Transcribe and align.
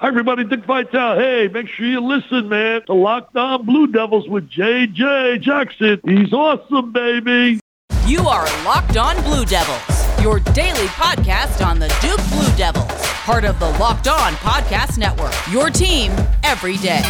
Hi, 0.00 0.08
everybody. 0.08 0.44
Dick 0.44 0.64
Vitale. 0.64 1.18
Hey, 1.18 1.48
make 1.48 1.68
sure 1.68 1.84
you 1.84 2.00
listen, 2.00 2.48
man. 2.48 2.80
to 2.86 2.94
Locked 2.94 3.36
On 3.36 3.66
Blue 3.66 3.86
Devils 3.86 4.26
with 4.30 4.48
JJ 4.48 5.42
Jackson. 5.42 6.00
He's 6.06 6.32
awesome, 6.32 6.90
baby. 6.90 7.60
You 8.06 8.20
are 8.20 8.46
Locked 8.64 8.96
On 8.96 9.22
Blue 9.24 9.44
Devils, 9.44 10.22
your 10.22 10.40
daily 10.54 10.86
podcast 10.86 11.62
on 11.62 11.78
the 11.78 11.88
Duke 12.00 12.16
Blue 12.30 12.56
Devils, 12.56 12.90
part 13.26 13.44
of 13.44 13.60
the 13.60 13.68
Locked 13.72 14.08
On 14.08 14.32
Podcast 14.36 14.96
Network. 14.96 15.34
Your 15.50 15.68
team 15.68 16.12
every 16.44 16.78
day. 16.78 17.02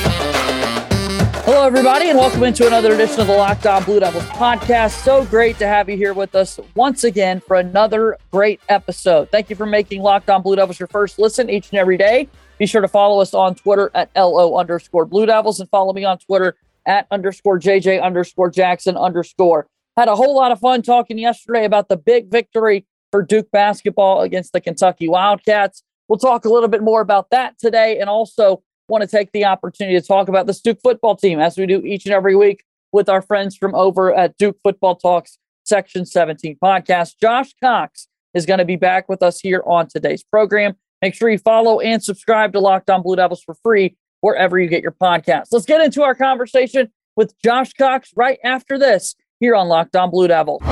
Hello, 1.45 1.65
everybody, 1.65 2.11
and 2.11 2.19
welcome 2.19 2.43
into 2.43 2.67
another 2.67 2.93
edition 2.93 3.21
of 3.21 3.29
the 3.29 3.37
Locked 3.37 3.67
On 3.67 3.85
Blue 3.85 4.01
Devils 4.01 4.25
podcast. 4.25 5.05
So 5.05 5.25
great 5.27 5.59
to 5.59 5.67
have 5.69 5.89
you 5.89 5.97
here 5.97 6.13
with 6.13 6.35
us 6.35 6.59
once 6.75 7.05
again 7.05 7.39
for 7.39 7.57
another 7.57 8.17
great 8.33 8.61
episode. 8.69 9.31
Thank 9.31 9.49
you 9.49 9.55
for 9.55 9.67
making 9.67 10.03
Locked 10.03 10.29
On 10.29 10.43
Blue 10.43 10.57
Devils 10.57 10.81
your 10.81 10.89
first 10.89 11.21
listen 11.21 11.49
each 11.49 11.71
and 11.71 11.79
every 11.79 11.97
day. 11.97 12.27
Be 12.61 12.67
sure 12.67 12.83
to 12.83 12.89
follow 12.89 13.23
us 13.23 13.33
on 13.33 13.55
Twitter 13.55 13.91
at 13.95 14.11
LO 14.15 14.59
underscore 14.59 15.07
Blue 15.07 15.25
Devils 15.25 15.61
and 15.61 15.71
follow 15.71 15.95
me 15.95 16.05
on 16.05 16.19
Twitter 16.19 16.57
at 16.85 17.07
underscore 17.11 17.59
JJ 17.59 18.03
underscore 18.03 18.51
Jackson 18.51 18.99
underscore. 18.99 19.67
Had 19.97 20.09
a 20.09 20.15
whole 20.15 20.37
lot 20.37 20.53
of 20.53 20.61
fun 20.61 20.83
talking 20.83 21.17
yesterday 21.17 21.65
about 21.65 21.89
the 21.89 21.97
big 21.97 22.31
victory 22.31 22.85
for 23.11 23.23
Duke 23.23 23.51
basketball 23.51 24.21
against 24.21 24.53
the 24.53 24.61
Kentucky 24.61 25.09
Wildcats. 25.09 25.83
We'll 26.07 26.19
talk 26.19 26.45
a 26.45 26.51
little 26.51 26.69
bit 26.69 26.83
more 26.83 27.01
about 27.01 27.31
that 27.31 27.59
today 27.59 27.99
and 27.99 28.11
also 28.11 28.63
want 28.89 29.01
to 29.01 29.09
take 29.09 29.33
the 29.33 29.47
opportunity 29.47 29.99
to 29.99 30.07
talk 30.07 30.29
about 30.29 30.47
the 30.47 30.61
Duke 30.63 30.81
football 30.83 31.17
team 31.17 31.41
as 31.41 31.57
we 31.57 31.65
do 31.65 31.81
each 31.81 32.05
and 32.05 32.13
every 32.13 32.37
week 32.37 32.65
with 32.93 33.09
our 33.09 33.23
friends 33.23 33.57
from 33.57 33.75
over 33.75 34.15
at 34.15 34.37
Duke 34.37 34.59
Football 34.63 34.97
Talks 34.97 35.39
Section 35.65 36.05
17 36.05 36.59
podcast. 36.63 37.15
Josh 37.19 37.55
Cox 37.63 38.07
is 38.35 38.45
going 38.45 38.59
to 38.59 38.67
be 38.67 38.77
back 38.77 39.09
with 39.09 39.23
us 39.23 39.41
here 39.41 39.63
on 39.65 39.89
today's 39.89 40.23
program. 40.23 40.77
Make 41.03 41.15
sure 41.15 41.31
you 41.31 41.39
follow 41.39 41.81
and 41.81 42.03
subscribe 42.03 42.53
to 42.53 42.61
Locked 42.61 42.91
On 42.91 43.03
Blue 43.03 43.17
Devils 43.17 43.43
for 43.43 43.55
free 43.63 43.97
wherever 44.21 44.59
you 44.59 44.69
get 44.69 44.83
your 44.83 44.93
podcasts. 44.93 45.47
Let's 45.51 45.65
get 45.65 45.81
into 45.81 46.03
our 46.03 46.15
conversation 46.15 46.91
with 47.17 47.35
Josh 47.43 47.73
Cox 47.73 48.13
right 48.17 48.39
after 48.45 48.79
this 48.79 49.15
here 49.39 49.55
on 49.55 49.69
Locked 49.69 49.97
On 49.97 50.11
Blue 50.11 50.29
Devils. 50.29 50.63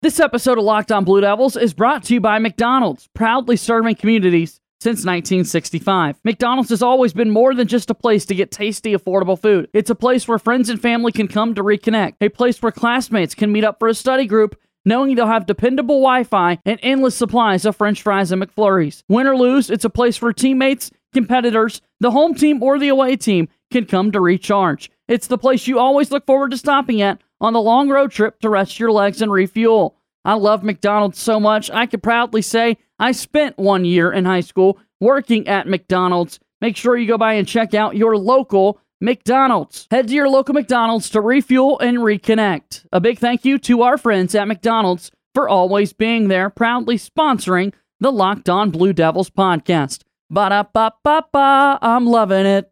This 0.00 0.20
episode 0.20 0.58
of 0.58 0.64
Locked 0.64 0.92
On 0.92 1.04
Blue 1.04 1.20
Devils 1.20 1.56
is 1.56 1.74
brought 1.74 2.04
to 2.04 2.14
you 2.14 2.20
by 2.20 2.38
McDonald's, 2.38 3.08
proudly 3.14 3.56
serving 3.56 3.96
communities 3.96 4.60
since 4.80 4.98
1965. 4.98 6.20
McDonald's 6.24 6.70
has 6.70 6.82
always 6.82 7.12
been 7.12 7.30
more 7.30 7.54
than 7.54 7.66
just 7.66 7.90
a 7.90 7.94
place 7.94 8.24
to 8.26 8.34
get 8.34 8.52
tasty, 8.52 8.94
affordable 8.94 9.38
food. 9.38 9.68
It's 9.72 9.90
a 9.90 9.94
place 9.96 10.26
where 10.26 10.38
friends 10.38 10.68
and 10.68 10.80
family 10.80 11.10
can 11.10 11.26
come 11.28 11.54
to 11.54 11.64
reconnect, 11.64 12.14
a 12.20 12.28
place 12.28 12.62
where 12.62 12.72
classmates 12.72 13.34
can 13.34 13.50
meet 13.50 13.64
up 13.64 13.78
for 13.80 13.88
a 13.88 13.94
study 13.94 14.26
group 14.26 14.56
knowing 14.84 15.14
they'll 15.14 15.26
have 15.26 15.46
dependable 15.46 16.00
Wi 16.00 16.24
Fi 16.24 16.58
and 16.64 16.78
endless 16.82 17.14
supplies 17.14 17.64
of 17.64 17.76
French 17.76 18.02
fries 18.02 18.32
and 18.32 18.42
McFlurries. 18.42 19.02
Win 19.08 19.26
or 19.26 19.36
lose, 19.36 19.70
it's 19.70 19.84
a 19.84 19.90
place 19.90 20.20
where 20.20 20.32
teammates, 20.32 20.90
competitors, 21.12 21.80
the 22.00 22.10
home 22.10 22.34
team, 22.34 22.62
or 22.62 22.78
the 22.78 22.88
away 22.88 23.16
team 23.16 23.48
can 23.70 23.86
come 23.86 24.12
to 24.12 24.20
recharge. 24.20 24.90
It's 25.08 25.26
the 25.26 25.38
place 25.38 25.66
you 25.66 25.78
always 25.78 26.10
look 26.10 26.26
forward 26.26 26.50
to 26.52 26.58
stopping 26.58 27.02
at 27.02 27.20
on 27.40 27.52
the 27.52 27.60
long 27.60 27.88
road 27.88 28.12
trip 28.12 28.40
to 28.40 28.48
rest 28.48 28.78
your 28.78 28.92
legs 28.92 29.20
and 29.20 29.32
refuel. 29.32 29.96
I 30.24 30.34
love 30.34 30.62
McDonald's 30.62 31.18
so 31.18 31.40
much, 31.40 31.70
I 31.70 31.86
could 31.86 32.02
proudly 32.02 32.42
say 32.42 32.76
I 32.98 33.12
spent 33.12 33.58
one 33.58 33.84
year 33.84 34.12
in 34.12 34.24
high 34.24 34.40
school 34.40 34.78
working 35.00 35.48
at 35.48 35.66
McDonald's. 35.66 36.38
Make 36.60 36.76
sure 36.76 36.96
you 36.96 37.08
go 37.08 37.18
by 37.18 37.34
and 37.34 37.48
check 37.48 37.74
out 37.74 37.96
your 37.96 38.16
local 38.16 38.80
McDonald's. 39.02 39.88
Head 39.90 40.06
to 40.08 40.14
your 40.14 40.28
local 40.28 40.54
McDonald's 40.54 41.10
to 41.10 41.20
refuel 41.20 41.76
and 41.80 41.98
reconnect. 41.98 42.86
A 42.92 43.00
big 43.00 43.18
thank 43.18 43.44
you 43.44 43.58
to 43.58 43.82
our 43.82 43.98
friends 43.98 44.32
at 44.36 44.46
McDonald's 44.46 45.10
for 45.34 45.48
always 45.48 45.92
being 45.92 46.28
there, 46.28 46.48
proudly 46.48 46.96
sponsoring 46.96 47.74
the 47.98 48.12
Locked 48.12 48.48
On 48.48 48.70
Blue 48.70 48.92
Devils 48.92 49.28
podcast. 49.28 50.02
Ba 50.30 50.50
da 50.50 50.62
ba 50.62 50.92
ba 51.02 51.24
ba, 51.32 51.78
I'm 51.82 52.06
loving 52.06 52.46
it. 52.46 52.70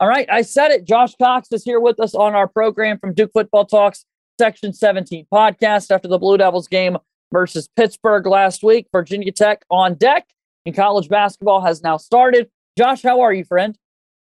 All 0.00 0.08
right, 0.08 0.28
I 0.28 0.42
said 0.42 0.72
it. 0.72 0.84
Josh 0.84 1.14
Cox 1.14 1.52
is 1.52 1.62
here 1.62 1.78
with 1.78 2.00
us 2.00 2.16
on 2.16 2.34
our 2.34 2.48
program 2.48 2.98
from 2.98 3.14
Duke 3.14 3.30
Football 3.32 3.66
Talks 3.66 4.04
Section 4.40 4.72
17 4.72 5.28
podcast 5.32 5.92
after 5.92 6.08
the 6.08 6.18
Blue 6.18 6.36
Devils 6.36 6.66
game 6.66 6.98
versus 7.32 7.68
Pittsburgh 7.76 8.26
last 8.26 8.64
week. 8.64 8.88
Virginia 8.90 9.30
Tech 9.30 9.64
on 9.70 9.94
deck 9.94 10.33
and 10.66 10.74
college 10.74 11.08
basketball 11.08 11.60
has 11.60 11.82
now 11.82 11.96
started. 11.96 12.50
Josh, 12.76 13.02
how 13.02 13.20
are 13.20 13.32
you, 13.32 13.44
friend? 13.44 13.76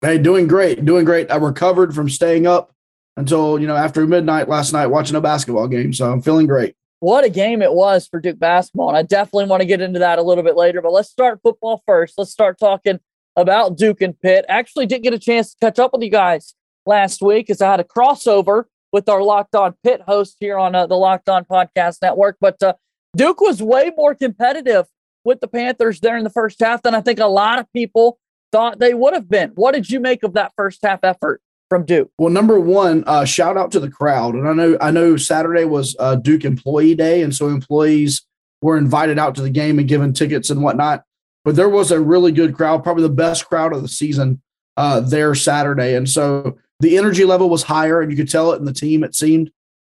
Hey, 0.00 0.18
doing 0.18 0.46
great, 0.46 0.84
doing 0.84 1.04
great. 1.04 1.30
I 1.30 1.36
recovered 1.36 1.94
from 1.94 2.08
staying 2.08 2.46
up 2.46 2.72
until 3.16 3.58
you 3.58 3.66
know 3.66 3.76
after 3.76 4.06
midnight 4.06 4.48
last 4.48 4.72
night 4.72 4.86
watching 4.86 5.16
a 5.16 5.20
basketball 5.20 5.66
game, 5.66 5.92
so 5.92 6.12
I'm 6.12 6.22
feeling 6.22 6.46
great. 6.46 6.76
What 7.00 7.24
a 7.24 7.28
game 7.28 7.62
it 7.62 7.72
was 7.72 8.06
for 8.06 8.20
Duke 8.20 8.38
basketball, 8.38 8.88
and 8.88 8.96
I 8.96 9.02
definitely 9.02 9.46
want 9.46 9.60
to 9.60 9.66
get 9.66 9.80
into 9.80 9.98
that 9.98 10.18
a 10.18 10.22
little 10.22 10.44
bit 10.44 10.56
later. 10.56 10.80
But 10.82 10.92
let's 10.92 11.10
start 11.10 11.40
football 11.42 11.82
first. 11.86 12.14
Let's 12.16 12.30
start 12.30 12.58
talking 12.58 13.00
about 13.36 13.76
Duke 13.76 14.02
and 14.02 14.18
Pitt. 14.18 14.44
Actually, 14.48 14.86
didn't 14.86 15.04
get 15.04 15.14
a 15.14 15.18
chance 15.18 15.52
to 15.52 15.58
catch 15.60 15.78
up 15.78 15.92
with 15.92 16.02
you 16.02 16.10
guys 16.10 16.54
last 16.86 17.22
week 17.22 17.50
as 17.50 17.60
I 17.60 17.70
had 17.70 17.80
a 17.80 17.84
crossover 17.84 18.64
with 18.92 19.08
our 19.08 19.22
Locked 19.22 19.54
On 19.54 19.74
Pitt 19.84 20.02
host 20.06 20.36
here 20.40 20.58
on 20.58 20.74
uh, 20.74 20.86
the 20.86 20.96
Locked 20.96 21.28
On 21.28 21.44
Podcast 21.44 21.98
Network. 22.02 22.36
But 22.40 22.62
uh, 22.62 22.74
Duke 23.16 23.40
was 23.40 23.62
way 23.62 23.92
more 23.96 24.14
competitive 24.14 24.86
with 25.28 25.40
the 25.40 25.46
Panthers 25.46 26.00
there 26.00 26.16
in 26.16 26.24
the 26.24 26.30
first 26.30 26.58
half 26.58 26.82
than 26.82 26.94
I 26.94 27.00
think 27.02 27.20
a 27.20 27.26
lot 27.26 27.60
of 27.60 27.72
people 27.72 28.18
thought 28.50 28.80
they 28.80 28.94
would 28.94 29.14
have 29.14 29.28
been. 29.28 29.50
What 29.50 29.74
did 29.74 29.90
you 29.90 30.00
make 30.00 30.22
of 30.24 30.32
that 30.32 30.52
first 30.56 30.80
half 30.82 31.00
effort 31.04 31.40
from 31.68 31.84
Duke? 31.84 32.10
Well, 32.18 32.32
number 32.32 32.58
one, 32.58 33.04
uh, 33.06 33.26
shout 33.26 33.56
out 33.56 33.70
to 33.72 33.80
the 33.80 33.90
crowd, 33.90 34.34
and 34.34 34.48
I 34.48 34.54
know 34.54 34.76
I 34.80 34.90
know 34.90 35.16
Saturday 35.16 35.64
was 35.64 35.94
uh, 36.00 36.16
Duke 36.16 36.44
Employee 36.44 36.94
Day, 36.94 37.22
and 37.22 37.32
so 37.32 37.48
employees 37.48 38.26
were 38.62 38.76
invited 38.76 39.18
out 39.18 39.36
to 39.36 39.42
the 39.42 39.50
game 39.50 39.78
and 39.78 39.86
given 39.86 40.12
tickets 40.12 40.50
and 40.50 40.62
whatnot. 40.62 41.04
But 41.44 41.54
there 41.54 41.68
was 41.68 41.92
a 41.92 42.00
really 42.00 42.32
good 42.32 42.56
crowd, 42.56 42.82
probably 42.82 43.04
the 43.04 43.10
best 43.10 43.46
crowd 43.46 43.72
of 43.72 43.82
the 43.82 43.88
season 43.88 44.42
uh, 44.76 45.00
there 45.00 45.34
Saturday, 45.34 45.94
and 45.94 46.08
so 46.08 46.58
the 46.80 46.96
energy 46.96 47.24
level 47.24 47.50
was 47.50 47.62
higher, 47.62 48.00
and 48.00 48.10
you 48.10 48.16
could 48.16 48.30
tell 48.30 48.52
it 48.52 48.58
in 48.58 48.64
the 48.64 48.72
team. 48.72 49.04
It 49.04 49.14
seemed, 49.14 49.50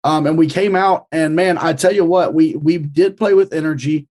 um, 0.05 0.27
and 0.27 0.39
we 0.39 0.49
came 0.49 0.75
out, 0.75 1.07
and 1.13 1.37
man, 1.37 1.59
I 1.59 1.75
tell 1.75 1.93
you 1.93 2.05
what, 2.05 2.33
we 2.33 2.57
we 2.57 2.79
did 2.79 3.19
play 3.19 3.35
with 3.35 3.53
energy. 3.53 4.08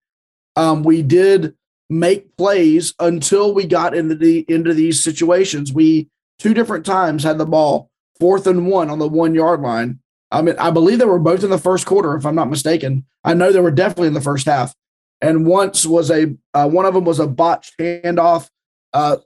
Um, 0.58 0.84
we 0.84 1.04
did 1.04 1.56
make 1.90 2.36
plays 2.36 2.94
until 3.00 3.54
we 3.54 3.66
got 3.66 3.96
into 3.96 4.16
the 4.16 4.44
into 4.50 4.74
these 4.74 5.02
situations. 5.02 5.72
We 5.72 6.10
two 6.40 6.54
different 6.54 6.86
times 6.86 7.24
had 7.24 7.38
the 7.38 7.46
ball 7.46 7.90
fourth 8.20 8.48
and 8.48 8.68
one 8.68 8.90
on 8.90 9.00
the 9.00 9.08
one 9.08 9.36
yard 9.36 9.62
line. 9.62 10.00
I 10.32 10.42
mean, 10.42 10.56
I 10.60 10.72
believe 10.72 11.00
they 11.00 11.06
were 11.06 11.20
both 11.20 11.44
in 11.44 11.52
the 11.52 11.58
first 11.58 11.86
quarter, 11.86 12.16
if 12.16 12.26
I'm 12.26 12.36
not 12.36 12.50
mistaken. 12.50 13.06
I 13.24 13.34
know 13.34 13.52
they 13.52 13.62
were 13.62 13.72
definitely 13.72 14.08
in 14.08 14.14
the 14.14 14.22
first 14.22 14.46
half. 14.46 14.74
And 15.22 15.46
once 15.46 15.86
was 15.86 16.12
a 16.12 16.36
uh, 16.54 16.68
one 16.68 16.86
of 16.86 16.94
them 16.94 17.06
was 17.06 17.20
a 17.20 17.28
botched 17.28 17.76
handoff, 17.80 18.50
uh, 18.94 19.18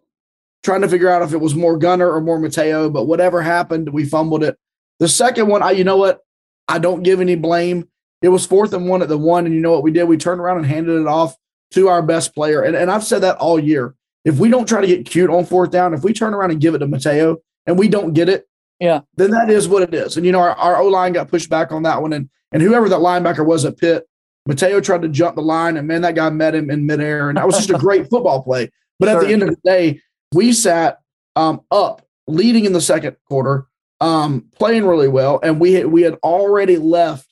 trying 0.63 0.81
to 0.81 0.89
figure 0.89 1.09
out 1.09 1.21
if 1.21 1.33
it 1.33 1.41
was 1.41 1.55
more 1.55 1.77
Gunnar 1.77 2.11
or 2.11 2.21
more 2.21 2.39
Mataeo. 2.39 2.91
But 2.91 3.05
whatever 3.05 3.41
happened, 3.41 3.89
we 3.89 4.05
fumbled 4.05 4.43
it. 4.43 4.57
The 4.99 5.07
second 5.07 5.47
one, 5.47 5.63
I 5.63 5.71
you 5.71 5.83
know 5.83 5.97
what, 5.97 6.21
I 6.67 6.77
don't 6.77 7.03
give 7.03 7.19
any 7.19 7.35
blame. 7.35 7.87
It 8.21 8.29
was 8.29 8.45
fourth 8.45 8.73
and 8.73 8.87
one 8.87 9.01
at 9.01 9.09
the 9.09 9.17
one. 9.17 9.45
And 9.45 9.55
you 9.55 9.61
know 9.61 9.71
what 9.71 9.83
we 9.83 9.91
did? 9.91 10.03
We 10.03 10.17
turned 10.17 10.41
around 10.41 10.57
and 10.57 10.65
handed 10.65 10.99
it 10.99 11.07
off 11.07 11.35
to 11.71 11.87
our 11.87 12.01
best 12.01 12.35
player. 12.35 12.61
And, 12.61 12.75
and 12.75 12.91
I've 12.91 13.03
said 13.03 13.19
that 13.19 13.37
all 13.37 13.59
year. 13.59 13.95
If 14.23 14.37
we 14.37 14.49
don't 14.49 14.67
try 14.67 14.81
to 14.81 14.87
get 14.87 15.05
cute 15.05 15.29
on 15.29 15.45
fourth 15.45 15.71
down, 15.71 15.93
if 15.93 16.03
we 16.03 16.13
turn 16.13 16.33
around 16.33 16.51
and 16.51 16.61
give 16.61 16.75
it 16.75 16.79
to 16.79 16.87
Mataeo 16.87 17.37
and 17.65 17.79
we 17.79 17.87
don't 17.87 18.13
get 18.13 18.29
it, 18.29 18.47
yeah, 18.79 19.01
then 19.15 19.31
that 19.31 19.49
is 19.49 19.67
what 19.67 19.83
it 19.83 19.93
is. 19.93 20.17
And 20.17 20.25
you 20.25 20.31
know, 20.31 20.39
our, 20.39 20.51
our 20.51 20.77
O 20.81 20.87
line 20.87 21.13
got 21.13 21.27
pushed 21.27 21.49
back 21.49 21.71
on 21.71 21.83
that 21.83 22.01
one. 22.01 22.13
And 22.13 22.29
and 22.51 22.61
whoever 22.61 22.89
that 22.89 22.99
linebacker 22.99 23.45
was 23.45 23.65
at 23.65 23.77
Pitt, 23.77 24.07
Mataeo 24.49 24.83
tried 24.83 25.03
to 25.03 25.09
jump 25.09 25.35
the 25.35 25.41
line, 25.41 25.77
and 25.77 25.87
man, 25.87 26.01
that 26.01 26.15
guy 26.15 26.29
met 26.29 26.55
him 26.55 26.69
in 26.69 26.85
midair. 26.85 27.29
And 27.29 27.37
that 27.37 27.45
was 27.45 27.57
just 27.57 27.69
a 27.69 27.77
great 27.77 28.07
football 28.09 28.43
play. 28.43 28.69
But 28.99 29.09
at 29.09 29.21
the 29.21 29.31
end 29.31 29.41
of 29.43 29.49
the 29.49 29.57
day, 29.63 30.01
we 30.33 30.53
sat 30.53 30.99
um, 31.35 31.61
up, 31.71 32.05
leading 32.27 32.65
in 32.65 32.73
the 32.73 32.81
second 32.81 33.17
quarter, 33.27 33.65
um, 33.99 34.45
playing 34.55 34.85
really 34.85 35.07
well, 35.07 35.39
and 35.41 35.59
we 35.59 35.73
had, 35.73 35.87
we 35.87 36.03
had 36.03 36.15
already 36.23 36.77
left 36.77 37.30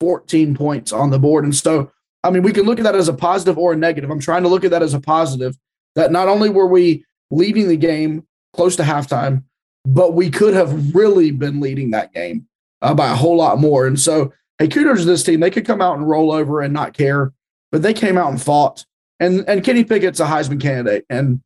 14 0.00 0.54
points 0.56 0.92
on 0.92 1.10
the 1.10 1.18
board. 1.18 1.44
And 1.44 1.54
so, 1.54 1.92
I 2.24 2.30
mean, 2.30 2.42
we 2.42 2.52
can 2.52 2.64
look 2.64 2.78
at 2.78 2.84
that 2.84 2.94
as 2.94 3.08
a 3.08 3.14
positive 3.14 3.58
or 3.58 3.74
a 3.74 3.76
negative. 3.76 4.10
I'm 4.10 4.20
trying 4.20 4.42
to 4.42 4.48
look 4.48 4.64
at 4.64 4.70
that 4.70 4.82
as 4.82 4.94
a 4.94 5.00
positive 5.00 5.56
that 5.94 6.12
not 6.12 6.28
only 6.28 6.48
were 6.48 6.66
we 6.66 7.04
leading 7.30 7.68
the 7.68 7.76
game 7.76 8.26
close 8.54 8.76
to 8.76 8.82
halftime, 8.82 9.44
but 9.84 10.14
we 10.14 10.30
could 10.30 10.54
have 10.54 10.94
really 10.94 11.30
been 11.30 11.60
leading 11.60 11.90
that 11.90 12.12
game 12.12 12.46
uh, 12.82 12.94
by 12.94 13.10
a 13.10 13.14
whole 13.14 13.36
lot 13.36 13.58
more. 13.58 13.86
And 13.86 13.98
so, 13.98 14.32
hey, 14.58 14.68
kudos 14.68 15.00
to 15.00 15.04
this 15.04 15.22
team. 15.22 15.40
They 15.40 15.50
could 15.50 15.66
come 15.66 15.80
out 15.80 15.96
and 15.96 16.08
roll 16.08 16.32
over 16.32 16.60
and 16.60 16.72
not 16.72 16.92
care, 16.92 17.32
but 17.72 17.82
they 17.82 17.94
came 17.94 18.18
out 18.18 18.30
and 18.30 18.40
fought. 18.40 18.84
And 19.18 19.44
and 19.48 19.62
Kenny 19.62 19.84
Pickett's 19.84 20.20
a 20.20 20.26
Heisman 20.26 20.60
candidate, 20.60 21.04
and 21.10 21.42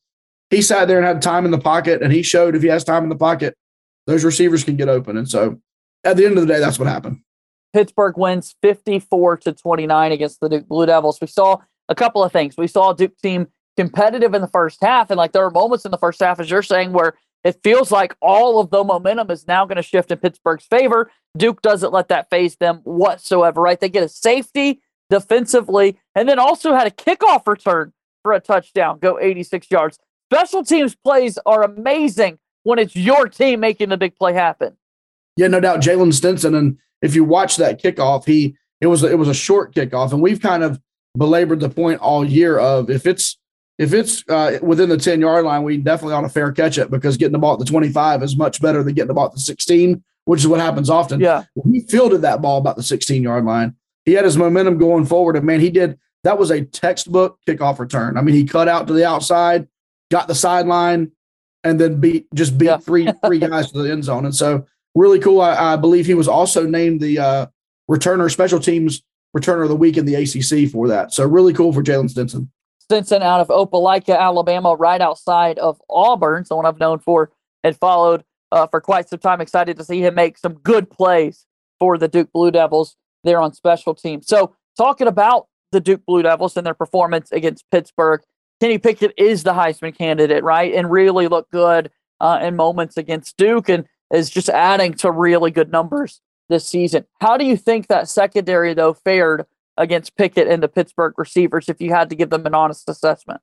he 0.50 0.62
sat 0.62 0.86
there 0.86 0.98
and 0.98 1.06
had 1.06 1.20
time 1.20 1.44
in 1.44 1.50
the 1.50 1.58
pocket, 1.58 2.02
and 2.02 2.12
he 2.12 2.22
showed 2.22 2.54
if 2.54 2.62
he 2.62 2.68
has 2.68 2.84
time 2.84 3.02
in 3.02 3.08
the 3.08 3.16
pocket, 3.16 3.56
those 4.06 4.24
receivers 4.24 4.62
can 4.62 4.76
get 4.76 4.88
open. 4.88 5.16
And 5.16 5.28
so, 5.28 5.60
at 6.04 6.16
the 6.16 6.24
end 6.24 6.38
of 6.38 6.46
the 6.46 6.52
day, 6.52 6.60
that's 6.60 6.78
what 6.78 6.86
happened. 6.86 7.20
Pittsburgh 7.74 8.16
wins 8.16 8.54
54 8.62 9.38
to 9.38 9.52
29 9.52 10.12
against 10.12 10.40
the 10.40 10.48
Duke 10.48 10.68
Blue 10.68 10.86
Devils. 10.86 11.20
We 11.20 11.26
saw 11.26 11.58
a 11.88 11.94
couple 11.94 12.22
of 12.22 12.32
things. 12.32 12.56
We 12.56 12.68
saw 12.68 12.92
Duke 12.92 13.18
team 13.18 13.48
competitive 13.76 14.32
in 14.32 14.40
the 14.40 14.48
first 14.48 14.78
half, 14.80 15.10
and 15.10 15.18
like 15.18 15.32
there 15.32 15.44
are 15.44 15.50
moments 15.50 15.84
in 15.84 15.90
the 15.90 15.98
first 15.98 16.20
half, 16.20 16.38
as 16.38 16.48
you're 16.48 16.62
saying, 16.62 16.92
where 16.92 17.14
it 17.42 17.60
feels 17.62 17.90
like 17.90 18.16
all 18.22 18.60
of 18.60 18.70
the 18.70 18.84
momentum 18.84 19.30
is 19.30 19.46
now 19.46 19.66
going 19.66 19.76
to 19.76 19.82
shift 19.82 20.10
in 20.10 20.18
Pittsburgh's 20.18 20.64
favor. 20.64 21.10
Duke 21.36 21.60
doesn't 21.62 21.92
let 21.92 22.08
that 22.08 22.30
phase 22.30 22.56
them 22.56 22.80
whatsoever, 22.84 23.60
right? 23.60 23.78
They 23.78 23.88
get 23.88 24.04
a 24.04 24.08
safety 24.08 24.80
defensively, 25.10 25.98
and 26.14 26.28
then 26.28 26.38
also 26.38 26.74
had 26.74 26.86
a 26.86 26.90
kickoff 26.90 27.46
return 27.46 27.92
for 28.22 28.32
a 28.32 28.40
touchdown, 28.40 29.00
go 29.00 29.18
86 29.18 29.70
yards. 29.70 29.98
Special 30.32 30.64
teams 30.64 30.94
plays 30.94 31.38
are 31.44 31.64
amazing 31.64 32.38
when 32.62 32.78
it's 32.78 32.96
your 32.96 33.28
team 33.28 33.60
making 33.60 33.90
the 33.90 33.96
big 33.96 34.16
play 34.16 34.32
happen. 34.32 34.76
Yeah, 35.36 35.48
no 35.48 35.60
doubt. 35.60 35.80
Jalen 35.80 36.14
Stinson, 36.14 36.54
and 36.54 36.78
if 37.04 37.14
you 37.14 37.22
watch 37.22 37.56
that 37.58 37.80
kickoff, 37.80 38.24
he 38.24 38.56
it 38.80 38.86
was 38.86 39.02
it 39.02 39.18
was 39.18 39.28
a 39.28 39.34
short 39.34 39.74
kickoff, 39.74 40.12
and 40.12 40.22
we've 40.22 40.40
kind 40.40 40.64
of 40.64 40.80
belabored 41.16 41.60
the 41.60 41.68
point 41.68 42.00
all 42.00 42.24
year 42.24 42.58
of 42.58 42.90
if 42.90 43.06
it's 43.06 43.38
if 43.78 43.92
it's 43.92 44.26
uh, 44.28 44.58
within 44.62 44.88
the 44.88 44.96
10 44.96 45.20
yard 45.20 45.44
line, 45.44 45.62
we 45.62 45.76
definitely 45.76 46.14
ought 46.14 46.22
to 46.22 46.28
fair 46.28 46.50
catch 46.52 46.78
it 46.78 46.90
because 46.90 47.16
getting 47.16 47.32
the 47.32 47.38
ball 47.38 47.54
at 47.54 47.58
the 47.58 47.64
25 47.64 48.22
is 48.22 48.36
much 48.36 48.62
better 48.62 48.82
than 48.82 48.94
getting 48.94 49.08
the 49.08 49.14
ball 49.14 49.26
at 49.26 49.32
the 49.32 49.40
16, 49.40 50.02
which 50.26 50.40
is 50.40 50.46
what 50.46 50.60
happens 50.60 50.88
often. 50.88 51.18
Yeah. 51.20 51.42
He 51.72 51.80
fielded 51.80 52.22
that 52.22 52.40
ball 52.40 52.58
about 52.58 52.76
the 52.76 52.84
16 52.84 53.22
yard 53.22 53.44
line. 53.44 53.74
He 54.04 54.12
had 54.12 54.24
his 54.24 54.36
momentum 54.36 54.78
going 54.78 55.06
forward. 55.06 55.36
And 55.36 55.44
man, 55.44 55.60
he 55.60 55.70
did 55.70 55.98
that 56.22 56.38
was 56.38 56.50
a 56.50 56.64
textbook 56.64 57.38
kickoff 57.46 57.78
return. 57.78 58.16
I 58.16 58.22
mean, 58.22 58.34
he 58.34 58.44
cut 58.44 58.68
out 58.68 58.86
to 58.86 58.92
the 58.92 59.06
outside, 59.06 59.68
got 60.10 60.28
the 60.28 60.34
sideline, 60.34 61.12
and 61.64 61.78
then 61.78 62.00
beat 62.00 62.32
just 62.32 62.56
beat 62.56 62.66
yeah. 62.66 62.76
three 62.78 63.08
three 63.26 63.40
guys 63.40 63.72
to 63.72 63.82
the 63.82 63.90
end 63.90 64.04
zone. 64.04 64.24
And 64.24 64.34
so 64.34 64.66
really 64.94 65.18
cool. 65.18 65.40
I, 65.40 65.74
I 65.74 65.76
believe 65.76 66.06
he 66.06 66.14
was 66.14 66.28
also 66.28 66.66
named 66.66 67.00
the 67.00 67.18
uh, 67.18 67.46
returner 67.90 68.30
special 68.30 68.60
teams 68.60 69.02
returner 69.36 69.64
of 69.64 69.68
the 69.68 69.76
week 69.76 69.96
in 69.96 70.06
the 70.06 70.14
ACC 70.14 70.70
for 70.70 70.88
that. 70.88 71.12
So 71.12 71.26
really 71.26 71.52
cool 71.52 71.72
for 71.72 71.82
Jalen 71.82 72.10
Stinson. 72.10 72.50
Stinson 72.78 73.22
out 73.22 73.40
of 73.40 73.48
Opelika, 73.48 74.18
Alabama, 74.18 74.74
right 74.74 75.00
outside 75.00 75.58
of 75.58 75.80
Auburn, 75.90 76.44
someone 76.44 76.66
I've 76.66 76.78
known 76.78 76.98
for 76.98 77.32
and 77.62 77.76
followed 77.76 78.22
uh, 78.52 78.66
for 78.66 78.80
quite 78.80 79.08
some 79.08 79.18
time. 79.18 79.40
Excited 79.40 79.76
to 79.78 79.84
see 79.84 80.00
him 80.00 80.14
make 80.14 80.38
some 80.38 80.54
good 80.54 80.90
plays 80.90 81.46
for 81.80 81.98
the 81.98 82.08
Duke 82.08 82.30
Blue 82.32 82.50
Devils 82.50 82.96
there 83.24 83.40
on 83.40 83.54
special 83.54 83.94
teams. 83.94 84.26
So, 84.26 84.54
talking 84.76 85.06
about 85.06 85.48
the 85.72 85.80
Duke 85.80 86.04
Blue 86.06 86.22
Devils 86.22 86.56
and 86.56 86.66
their 86.66 86.74
performance 86.74 87.32
against 87.32 87.64
Pittsburgh, 87.70 88.20
Kenny 88.60 88.78
Pickett 88.78 89.14
is 89.16 89.42
the 89.42 89.54
Heisman 89.54 89.96
candidate, 89.96 90.44
right? 90.44 90.72
And 90.74 90.90
really 90.90 91.26
looked 91.26 91.50
good 91.50 91.90
uh, 92.20 92.38
in 92.42 92.54
moments 92.54 92.96
against 92.96 93.36
Duke 93.36 93.68
and 93.68 93.86
is 94.14 94.30
just 94.30 94.48
adding 94.48 94.94
to 94.94 95.10
really 95.10 95.50
good 95.50 95.70
numbers 95.72 96.20
this 96.48 96.66
season. 96.66 97.04
How 97.20 97.36
do 97.36 97.44
you 97.44 97.56
think 97.56 97.88
that 97.88 98.08
secondary, 98.08 98.74
though, 98.74 98.94
fared 98.94 99.46
against 99.76 100.16
Pickett 100.16 100.46
and 100.46 100.62
the 100.62 100.68
Pittsburgh 100.68 101.14
receivers 101.16 101.68
if 101.68 101.80
you 101.80 101.90
had 101.90 102.08
to 102.10 102.16
give 102.16 102.30
them 102.30 102.46
an 102.46 102.54
honest 102.54 102.88
assessment? 102.88 103.40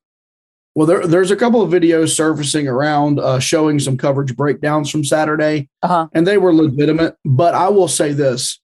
Well, 0.73 0.87
there, 0.87 1.05
there's 1.05 1.31
a 1.31 1.35
couple 1.35 1.61
of 1.61 1.69
videos 1.69 2.15
surfacing 2.15 2.67
around 2.67 3.19
uh, 3.19 3.39
showing 3.39 3.79
some 3.79 3.97
coverage 3.97 4.37
breakdowns 4.37 4.89
from 4.89 5.03
Saturday, 5.03 5.69
uh-huh. 5.81 6.07
and 6.13 6.25
they 6.25 6.37
were 6.37 6.53
legitimate. 6.53 7.17
But 7.25 7.53
I 7.53 7.67
will 7.67 7.89
say 7.89 8.13
this, 8.13 8.61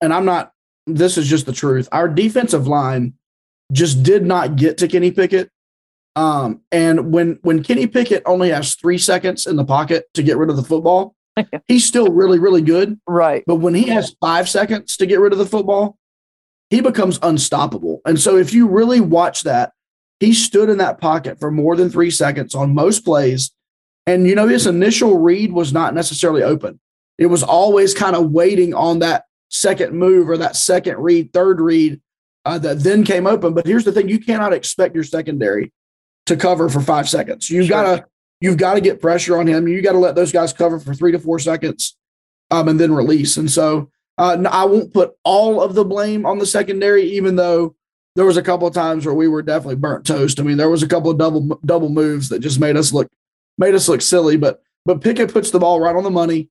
and 0.00 0.14
I'm 0.14 0.24
not, 0.24 0.52
this 0.86 1.18
is 1.18 1.26
just 1.26 1.46
the 1.46 1.52
truth. 1.52 1.88
Our 1.90 2.08
defensive 2.08 2.68
line 2.68 3.14
just 3.72 4.04
did 4.04 4.24
not 4.24 4.54
get 4.54 4.78
to 4.78 4.88
Kenny 4.88 5.10
Pickett. 5.10 5.50
Um, 6.14 6.60
and 6.70 7.12
when 7.12 7.38
when 7.42 7.62
Kenny 7.62 7.86
Pickett 7.86 8.22
only 8.26 8.50
has 8.50 8.74
three 8.74 8.98
seconds 8.98 9.46
in 9.46 9.56
the 9.56 9.64
pocket 9.64 10.12
to 10.14 10.22
get 10.22 10.36
rid 10.36 10.50
of 10.50 10.56
the 10.56 10.62
football, 10.62 11.14
he's 11.68 11.86
still 11.86 12.08
really, 12.08 12.38
really 12.38 12.62
good. 12.62 13.00
Right. 13.06 13.42
But 13.46 13.56
when 13.56 13.74
he 13.74 13.88
has 13.88 14.14
five 14.20 14.48
seconds 14.48 14.96
to 14.98 15.06
get 15.06 15.20
rid 15.20 15.32
of 15.32 15.38
the 15.38 15.46
football, 15.46 15.96
he 16.70 16.80
becomes 16.80 17.18
unstoppable. 17.22 18.00
And 18.06 18.18
so 18.18 18.36
if 18.36 18.52
you 18.52 18.68
really 18.68 19.00
watch 19.00 19.42
that, 19.42 19.72
he 20.20 20.32
stood 20.32 20.68
in 20.68 20.78
that 20.78 21.00
pocket 21.00 21.40
for 21.40 21.50
more 21.50 21.76
than 21.76 21.90
three 21.90 22.10
seconds 22.10 22.54
on 22.54 22.74
most 22.74 23.04
plays. 23.04 23.50
And, 24.06 24.26
you 24.26 24.34
know, 24.34 24.48
his 24.48 24.66
initial 24.66 25.18
read 25.18 25.52
was 25.52 25.72
not 25.72 25.94
necessarily 25.94 26.42
open. 26.42 26.80
It 27.18 27.26
was 27.26 27.42
always 27.42 27.94
kind 27.94 28.16
of 28.16 28.30
waiting 28.30 28.74
on 28.74 29.00
that 29.00 29.24
second 29.48 29.94
move 29.94 30.28
or 30.28 30.38
that 30.38 30.56
second 30.56 30.98
read, 30.98 31.32
third 31.32 31.60
read 31.60 32.00
uh, 32.44 32.58
that 32.58 32.80
then 32.80 33.04
came 33.04 33.26
open. 33.26 33.54
But 33.54 33.66
here's 33.66 33.84
the 33.84 33.92
thing 33.92 34.08
you 34.08 34.18
cannot 34.18 34.52
expect 34.52 34.94
your 34.94 35.04
secondary 35.04 35.72
to 36.32 36.40
cover 36.40 36.68
for 36.68 36.80
five 36.80 37.08
seconds. 37.08 37.50
You've 37.50 37.66
sure. 37.66 37.82
got 37.82 37.96
to 37.96 38.06
you've 38.40 38.56
got 38.56 38.74
to 38.74 38.80
get 38.80 39.00
pressure 39.00 39.38
on 39.38 39.46
him. 39.46 39.68
You 39.68 39.82
got 39.82 39.92
to 39.92 39.98
let 39.98 40.14
those 40.14 40.32
guys 40.32 40.52
cover 40.52 40.78
for 40.78 40.94
three 40.94 41.12
to 41.12 41.18
four 41.18 41.38
seconds 41.38 41.96
um, 42.50 42.68
and 42.68 42.78
then 42.78 42.92
release. 42.92 43.36
And 43.36 43.50
so 43.50 43.90
uh, 44.18 44.42
I 44.50 44.64
won't 44.64 44.92
put 44.92 45.14
all 45.24 45.62
of 45.62 45.74
the 45.74 45.84
blame 45.84 46.26
on 46.26 46.38
the 46.38 46.46
secondary, 46.46 47.04
even 47.04 47.36
though 47.36 47.76
there 48.14 48.26
was 48.26 48.36
a 48.36 48.42
couple 48.42 48.66
of 48.66 48.74
times 48.74 49.06
where 49.06 49.14
we 49.14 49.28
were 49.28 49.42
definitely 49.42 49.76
burnt 49.76 50.06
toast. 50.06 50.38
I 50.38 50.42
mean, 50.42 50.58
there 50.58 50.70
was 50.70 50.82
a 50.82 50.88
couple 50.88 51.10
of 51.10 51.18
double 51.18 51.58
double 51.64 51.88
moves 51.88 52.28
that 52.28 52.40
just 52.40 52.60
made 52.60 52.76
us 52.76 52.92
look 52.92 53.08
made 53.58 53.74
us 53.74 53.88
look 53.88 54.02
silly. 54.02 54.36
But 54.36 54.62
but 54.84 55.00
Pickett 55.00 55.32
puts 55.32 55.50
the 55.50 55.60
ball 55.60 55.80
right 55.80 55.96
on 55.96 56.04
the 56.04 56.10
money, 56.10 56.50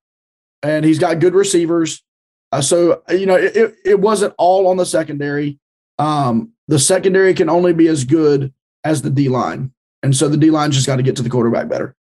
and 0.63 0.84
he's 0.84 1.00
got 1.00 1.19
good 1.19 1.36
receivers. 1.36 2.04
Uh, 2.51 2.62
so 2.62 3.04
you 3.10 3.25
know, 3.25 3.36
it, 3.36 3.75
it 3.86 4.00
wasn't 4.00 4.34
all 4.38 4.68
on 4.68 4.77
the 4.77 4.86
secondary. 4.86 5.60
Um, 6.00 6.54
the 6.68 6.80
secondary 6.80 7.34
can 7.34 7.50
only 7.50 7.74
be 7.74 7.88
as 7.88 8.06
good 8.06 8.54
as 8.83 9.01
the 9.01 9.10
D 9.10 9.30
line, 9.30 9.72
and 10.04 10.16
so 10.16 10.28
the 10.28 10.38
D 10.38 10.50
line 10.51 10.72
just 10.72 10.88
got 10.88 10.98
to 10.98 11.04
get 11.04 11.16
to 11.18 11.24
the 11.24 11.30
quarterback 11.30 11.68
better. 11.68 11.95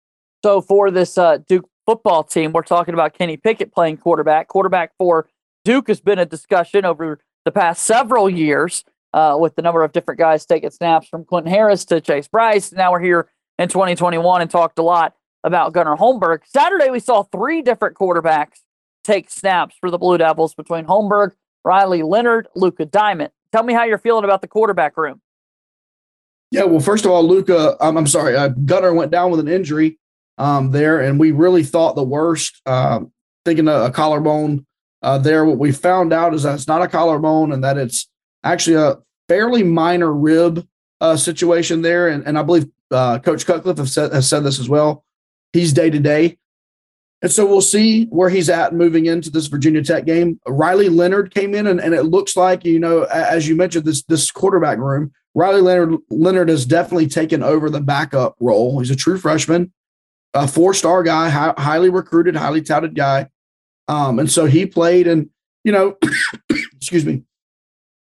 So 0.44 0.60
for 0.60 0.90
this 0.90 1.18
uh, 1.18 1.38
Duke 1.48 1.68
football 1.86 2.22
team, 2.22 2.52
we're 2.52 2.62
talking 2.62 2.94
about 2.94 3.14
Kenny 3.16 3.36
Pickett 3.36 3.72
playing 3.72 3.96
quarterback. 3.98 4.48
Quarterback 4.48 4.92
for 4.98 5.28
Duke 5.64 5.88
has 5.88 6.00
been 6.00 6.18
a 6.18 6.26
discussion 6.26 6.84
over 6.84 7.20
the 7.44 7.52
past 7.52 7.84
several 7.84 8.28
years 8.28 8.84
uh, 9.12 9.36
with 9.38 9.56
the 9.56 9.62
number 9.62 9.82
of 9.82 9.92
different 9.92 10.18
guys 10.18 10.44
taking 10.44 10.70
snaps 10.70 11.08
from 11.08 11.24
Quentin 11.24 11.50
Harris 11.50 11.84
to 11.86 12.00
Chase 12.00 12.28
Brice. 12.28 12.72
Now 12.72 12.92
we're 12.92 13.00
here 13.00 13.28
in 13.58 13.68
2021 13.68 14.42
and 14.42 14.50
talked 14.50 14.78
a 14.78 14.82
lot 14.82 15.14
about 15.42 15.72
Gunnar 15.72 15.96
Holmberg. 15.96 16.40
Saturday, 16.44 16.90
we 16.90 17.00
saw 17.00 17.22
three 17.22 17.62
different 17.62 17.96
quarterbacks 17.96 18.60
take 19.04 19.30
snaps 19.30 19.76
for 19.80 19.90
the 19.90 19.98
Blue 19.98 20.18
Devils 20.18 20.54
between 20.54 20.84
Holmberg, 20.84 21.32
Riley 21.64 22.02
Leonard, 22.02 22.48
Luca 22.54 22.84
Diamont. 22.84 23.30
Tell 23.52 23.62
me 23.62 23.72
how 23.72 23.84
you're 23.84 23.98
feeling 23.98 24.24
about 24.24 24.42
the 24.42 24.48
quarterback 24.48 24.96
room. 24.96 25.20
Yeah, 26.50 26.64
well, 26.64 26.80
first 26.80 27.04
of 27.04 27.10
all, 27.10 27.26
Luca, 27.26 27.76
um, 27.84 27.96
I'm 27.96 28.06
sorry, 28.06 28.36
uh, 28.36 28.48
Gunnar 28.48 28.94
went 28.94 29.10
down 29.10 29.30
with 29.30 29.40
an 29.40 29.48
injury 29.48 29.98
um, 30.38 30.70
there, 30.70 31.00
and 31.00 31.18
we 31.18 31.32
really 31.32 31.64
thought 31.64 31.96
the 31.96 32.04
worst, 32.04 32.62
uh, 32.66 33.00
thinking 33.44 33.68
a, 33.68 33.84
a 33.84 33.90
collarbone 33.90 34.64
uh, 35.02 35.18
there. 35.18 35.44
What 35.44 35.58
we 35.58 35.72
found 35.72 36.12
out 36.12 36.34
is 36.34 36.44
that 36.44 36.54
it's 36.54 36.68
not 36.68 36.82
a 36.82 36.88
collarbone 36.88 37.52
and 37.52 37.64
that 37.64 37.78
it's 37.78 38.08
actually 38.44 38.76
a 38.76 38.98
fairly 39.28 39.62
minor 39.62 40.12
rib 40.12 40.66
uh, 41.00 41.16
situation 41.16 41.82
there. 41.82 42.08
And, 42.08 42.26
and 42.26 42.38
I 42.38 42.42
believe 42.42 42.68
uh, 42.90 43.18
Coach 43.18 43.44
Cutcliffe 43.44 43.78
has 43.78 43.92
said, 43.92 44.12
has 44.12 44.28
said 44.28 44.44
this 44.44 44.58
as 44.58 44.68
well. 44.68 45.04
He's 45.52 45.72
day 45.72 45.90
to 45.90 45.98
day. 45.98 46.38
And 47.22 47.32
so 47.32 47.46
we'll 47.46 47.62
see 47.62 48.04
where 48.06 48.28
he's 48.28 48.50
at 48.50 48.74
moving 48.74 49.06
into 49.06 49.30
this 49.30 49.46
Virginia 49.46 49.82
Tech 49.82 50.04
game. 50.04 50.38
Riley 50.46 50.88
Leonard 50.88 51.34
came 51.34 51.54
in, 51.54 51.66
and, 51.66 51.80
and 51.80 51.94
it 51.94 52.04
looks 52.04 52.36
like, 52.36 52.64
you 52.64 52.78
know, 52.78 53.04
as 53.04 53.48
you 53.48 53.56
mentioned, 53.56 53.86
this 53.86 54.02
this 54.02 54.30
quarterback 54.30 54.78
room, 54.78 55.12
Riley 55.36 55.60
Leonard 55.60 55.98
Leonard 56.08 56.48
has 56.48 56.64
definitely 56.64 57.08
taken 57.08 57.42
over 57.42 57.68
the 57.68 57.82
backup 57.82 58.36
role. 58.40 58.78
He's 58.78 58.90
a 58.90 58.96
true 58.96 59.18
freshman, 59.18 59.70
a 60.32 60.48
four 60.48 60.72
star 60.72 61.02
guy, 61.02 61.28
high, 61.28 61.52
highly 61.58 61.90
recruited, 61.90 62.34
highly 62.34 62.62
touted 62.62 62.94
guy. 62.94 63.28
Um, 63.86 64.18
and 64.18 64.30
so 64.30 64.46
he 64.46 64.64
played, 64.64 65.06
and 65.06 65.28
you 65.62 65.72
know, 65.72 65.98
excuse 66.74 67.04
me, 67.04 67.22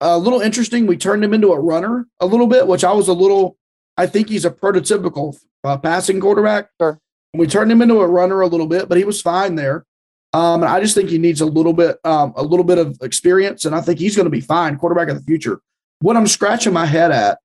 a 0.00 0.16
little 0.16 0.40
interesting. 0.40 0.86
We 0.86 0.96
turned 0.96 1.24
him 1.24 1.34
into 1.34 1.52
a 1.52 1.58
runner 1.58 2.06
a 2.20 2.26
little 2.26 2.46
bit, 2.46 2.68
which 2.68 2.84
I 2.84 2.92
was 2.92 3.08
a 3.08 3.12
little. 3.12 3.58
I 3.96 4.06
think 4.06 4.28
he's 4.28 4.44
a 4.44 4.50
prototypical 4.50 5.36
uh, 5.64 5.76
passing 5.78 6.20
quarterback. 6.20 6.68
Sure. 6.80 7.00
We 7.34 7.48
turned 7.48 7.72
him 7.72 7.82
into 7.82 8.00
a 8.00 8.06
runner 8.06 8.42
a 8.42 8.46
little 8.46 8.68
bit, 8.68 8.88
but 8.88 8.96
he 8.96 9.02
was 9.02 9.20
fine 9.20 9.56
there. 9.56 9.84
Um, 10.32 10.62
and 10.62 10.70
I 10.70 10.78
just 10.78 10.94
think 10.94 11.10
he 11.10 11.18
needs 11.18 11.40
a 11.40 11.46
little 11.46 11.72
bit, 11.72 11.98
um, 12.04 12.32
a 12.36 12.44
little 12.44 12.64
bit 12.64 12.78
of 12.78 12.96
experience, 13.02 13.64
and 13.64 13.74
I 13.74 13.80
think 13.80 13.98
he's 13.98 14.14
going 14.14 14.26
to 14.26 14.30
be 14.30 14.40
fine, 14.40 14.76
quarterback 14.76 15.08
of 15.08 15.16
the 15.16 15.22
future. 15.22 15.60
What 16.00 16.16
I'm 16.16 16.26
scratching 16.26 16.72
my 16.72 16.86
head 16.86 17.10
at 17.10 17.38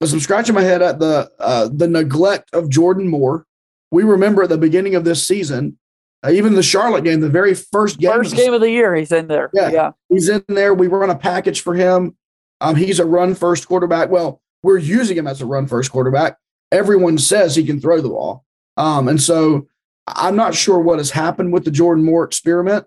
is 0.00 0.12
I'm 0.12 0.20
scratching 0.20 0.54
my 0.54 0.62
head 0.62 0.82
at 0.82 0.98
the 0.98 1.30
uh, 1.38 1.68
the 1.72 1.88
neglect 1.88 2.52
of 2.52 2.68
Jordan 2.68 3.08
Moore. 3.08 3.46
We 3.90 4.02
remember 4.02 4.42
at 4.42 4.48
the 4.48 4.58
beginning 4.58 4.94
of 4.94 5.04
this 5.04 5.26
season, 5.26 5.78
uh, 6.24 6.30
even 6.30 6.54
the 6.54 6.62
Charlotte 6.62 7.04
game, 7.04 7.20
the 7.20 7.28
very 7.28 7.54
first 7.54 7.98
game, 7.98 8.10
first 8.10 8.36
game 8.36 8.52
of 8.52 8.60
the 8.60 8.70
year, 8.70 8.94
he's 8.94 9.12
in 9.12 9.28
there. 9.28 9.50
Yeah, 9.52 9.70
yeah, 9.70 9.90
he's 10.08 10.28
in 10.28 10.44
there. 10.48 10.74
We 10.74 10.86
run 10.86 11.10
a 11.10 11.16
package 11.16 11.62
for 11.62 11.74
him. 11.74 12.16
Um, 12.60 12.76
he's 12.76 12.98
a 12.98 13.06
run 13.06 13.34
first 13.34 13.68
quarterback. 13.68 14.10
Well, 14.10 14.40
we're 14.62 14.78
using 14.78 15.16
him 15.16 15.26
as 15.26 15.40
a 15.40 15.46
run 15.46 15.66
first 15.66 15.92
quarterback. 15.92 16.36
Everyone 16.72 17.18
says 17.18 17.54
he 17.54 17.64
can 17.64 17.80
throw 17.80 18.00
the 18.00 18.08
ball, 18.08 18.44
um, 18.76 19.08
and 19.08 19.20
so 19.20 19.68
I'm 20.06 20.36
not 20.36 20.54
sure 20.54 20.78
what 20.78 20.98
has 20.98 21.10
happened 21.10 21.52
with 21.52 21.64
the 21.64 21.70
Jordan 21.70 22.04
Moore 22.04 22.24
experiment. 22.24 22.86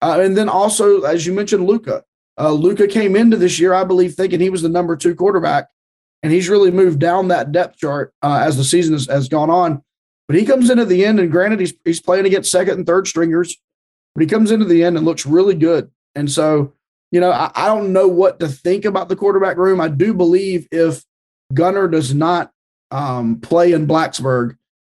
Uh, 0.00 0.20
and 0.20 0.36
then 0.36 0.48
also, 0.48 1.02
as 1.02 1.26
you 1.26 1.32
mentioned, 1.32 1.66
Luca. 1.66 2.04
Uh, 2.38 2.52
Luca 2.52 2.86
came 2.86 3.16
into 3.16 3.36
this 3.36 3.58
year, 3.58 3.74
I 3.74 3.84
believe, 3.84 4.14
thinking 4.14 4.40
he 4.40 4.50
was 4.50 4.62
the 4.62 4.68
number 4.68 4.96
two 4.96 5.14
quarterback, 5.14 5.68
and 6.22 6.32
he's 6.32 6.48
really 6.48 6.70
moved 6.70 7.00
down 7.00 7.28
that 7.28 7.52
depth 7.52 7.78
chart 7.78 8.12
uh, 8.22 8.40
as 8.44 8.56
the 8.56 8.64
season 8.64 8.92
has, 8.92 9.06
has 9.06 9.28
gone 9.28 9.50
on. 9.50 9.82
But 10.28 10.36
he 10.36 10.44
comes 10.44 10.70
into 10.70 10.84
the 10.84 11.04
end, 11.04 11.18
and 11.18 11.30
granted, 11.30 11.60
he's 11.60 11.74
he's 11.84 12.00
playing 12.00 12.26
against 12.26 12.50
second 12.50 12.74
and 12.78 12.86
third 12.86 13.08
stringers, 13.08 13.56
but 14.14 14.22
he 14.22 14.28
comes 14.28 14.50
into 14.50 14.66
the 14.66 14.84
end 14.84 14.96
and 14.96 15.06
looks 15.06 15.26
really 15.26 15.54
good. 15.54 15.90
And 16.14 16.30
so, 16.30 16.74
you 17.10 17.20
know, 17.20 17.30
I, 17.30 17.50
I 17.54 17.66
don't 17.66 17.92
know 17.92 18.08
what 18.08 18.38
to 18.40 18.48
think 18.48 18.84
about 18.84 19.08
the 19.08 19.16
quarterback 19.16 19.56
room. 19.56 19.80
I 19.80 19.88
do 19.88 20.12
believe 20.12 20.68
if 20.70 21.04
Gunnar 21.54 21.88
does 21.88 22.14
not 22.14 22.52
um, 22.90 23.40
play 23.40 23.72
in 23.72 23.86
Blacksburg, 23.86 24.56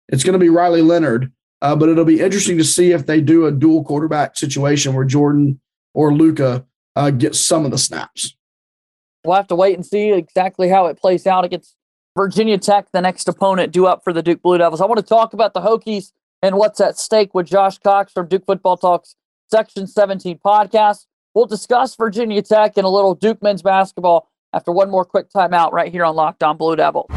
it's 0.09 0.25
going 0.25 0.33
to 0.33 0.39
be 0.39 0.49
Riley 0.49 0.83
Leonard. 0.83 1.33
Uh, 1.63 1.77
but 1.77 1.91
it'll 1.91 2.07
be 2.07 2.21
interesting 2.21 2.57
to 2.57 2.65
see 2.65 2.93
if 2.93 3.05
they 3.05 3.21
do 3.21 3.45
a 3.45 3.53
dual 3.53 3.85
quarterback 3.85 4.37
situation 4.37 4.95
where 4.95 5.05
Jordan 5.05 5.61
or 5.93 6.13
Luca 6.13 6.65
uh, 6.97 7.11
get 7.11 7.35
some 7.35 7.65
of 7.65 7.71
the 7.71 7.79
snaps. 7.79 8.37
we'll 9.25 9.37
have 9.37 9.49
to 9.49 9.55
wait 9.55 9.75
and 9.75 9.85
see 9.85 10.13
exactly 10.13 10.69
how 10.69 10.87
it 10.87 10.99
plays 10.99 11.27
out 11.27 11.45
against 11.45 11.77
Virginia 12.17 12.59
Tech, 12.59 12.91
the 12.93 13.01
next 13.01 13.29
opponent 13.29 13.73
due 13.73 13.87
up 13.87 14.03
for 14.03 14.13
the 14.13 14.23
Duke 14.23 14.43
Blue 14.43 14.59
Devils. 14.59 14.81
I 14.81 14.87
want 14.87 14.99
to 14.99 15.07
talk 15.07 15.33
about 15.33 15.55
the 15.55 15.61
Hokies 15.61 16.13
and 16.43 16.57
what's 16.57 16.81
at 16.81 16.99
stake 16.99 17.35
with 17.35 17.47
Josh 17.47 17.79
Cox 17.79 18.13
from 18.13 18.29
Duke 18.29 18.45
Football 18.47 18.77
Talks 18.77 19.15
Section 19.51 19.87
17 19.87 20.41
podcast. 20.45 21.07
We'll 21.35 21.47
discuss 21.47 21.95
Virginia 21.95 22.43
Tech 22.43 22.77
and 22.77 22.85
a 22.85 22.89
little 22.89 23.15
Duke 23.15 23.43
men's 23.43 23.63
basketball 23.63 24.29
after 24.53 24.73
one 24.73 24.91
more 24.91 25.05
quick 25.05 25.31
timeout 25.31 25.73
right 25.73 25.93
here 25.93 26.05
on 26.05 26.17
Locked 26.17 26.43
On 26.43 26.57
Blue 26.57 26.75
Devil. 26.75 27.09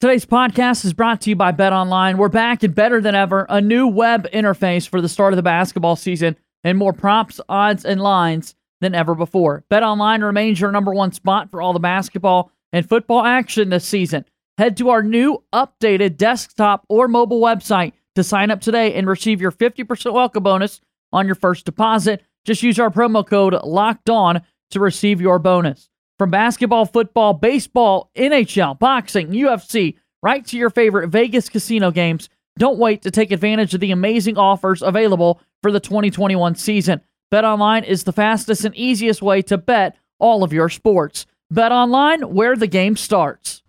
Today's 0.00 0.26
podcast 0.26 0.84
is 0.84 0.92
brought 0.92 1.20
to 1.22 1.30
you 1.30 1.36
by 1.36 1.50
Bet 1.50 1.72
Online. 1.72 2.18
We're 2.18 2.28
back 2.28 2.62
and 2.62 2.74
better 2.74 3.00
than 3.00 3.14
ever. 3.14 3.46
A 3.48 3.60
new 3.60 3.86
web 3.86 4.26
interface 4.32 4.88
for 4.88 5.00
the 5.00 5.08
start 5.08 5.32
of 5.32 5.36
the 5.36 5.42
basketball 5.42 5.96
season 5.96 6.36
and 6.62 6.78
more 6.78 6.92
props, 6.92 7.40
odds, 7.48 7.84
and 7.84 8.00
lines 8.00 8.54
than 8.84 8.94
ever 8.94 9.14
before. 9.14 9.64
Bet 9.68 9.82
Online 9.82 10.22
remains 10.22 10.60
your 10.60 10.70
number 10.70 10.92
one 10.92 11.12
spot 11.12 11.50
for 11.50 11.60
all 11.60 11.72
the 11.72 11.80
basketball 11.80 12.52
and 12.72 12.88
football 12.88 13.24
action 13.24 13.70
this 13.70 13.84
season. 13.84 14.24
Head 14.58 14.76
to 14.76 14.90
our 14.90 15.02
new 15.02 15.42
updated 15.52 16.16
desktop 16.16 16.84
or 16.88 17.08
mobile 17.08 17.40
website 17.40 17.92
to 18.14 18.22
sign 18.22 18.50
up 18.50 18.60
today 18.60 18.94
and 18.94 19.08
receive 19.08 19.40
your 19.40 19.50
50% 19.50 20.12
welcome 20.12 20.42
bonus 20.42 20.80
on 21.12 21.26
your 21.26 21.34
first 21.34 21.64
deposit. 21.64 22.22
Just 22.44 22.62
use 22.62 22.78
our 22.78 22.90
promo 22.90 23.26
code 23.26 23.54
LOCKED 23.54 24.10
ON 24.10 24.42
to 24.70 24.80
receive 24.80 25.20
your 25.20 25.38
bonus. 25.38 25.88
From 26.18 26.30
basketball, 26.30 26.86
football, 26.86 27.34
baseball, 27.34 28.10
NHL, 28.16 28.78
boxing, 28.78 29.30
UFC, 29.30 29.96
right 30.22 30.44
to 30.46 30.56
your 30.56 30.70
favorite 30.70 31.08
Vegas 31.08 31.48
casino 31.48 31.90
games, 31.90 32.28
don't 32.58 32.78
wait 32.78 33.02
to 33.02 33.10
take 33.10 33.32
advantage 33.32 33.74
of 33.74 33.80
the 33.80 33.90
amazing 33.90 34.38
offers 34.38 34.82
available 34.82 35.40
for 35.62 35.72
the 35.72 35.80
2021 35.80 36.54
season. 36.54 37.00
BetOnline 37.34 37.82
is 37.82 38.04
the 38.04 38.12
fastest 38.12 38.64
and 38.64 38.72
easiest 38.76 39.20
way 39.20 39.42
to 39.42 39.58
bet 39.58 39.96
all 40.20 40.44
of 40.44 40.52
your 40.52 40.68
sports. 40.68 41.26
BetOnline, 41.52 42.26
where 42.30 42.54
the 42.54 42.68
game 42.68 42.94
starts. 42.96 43.60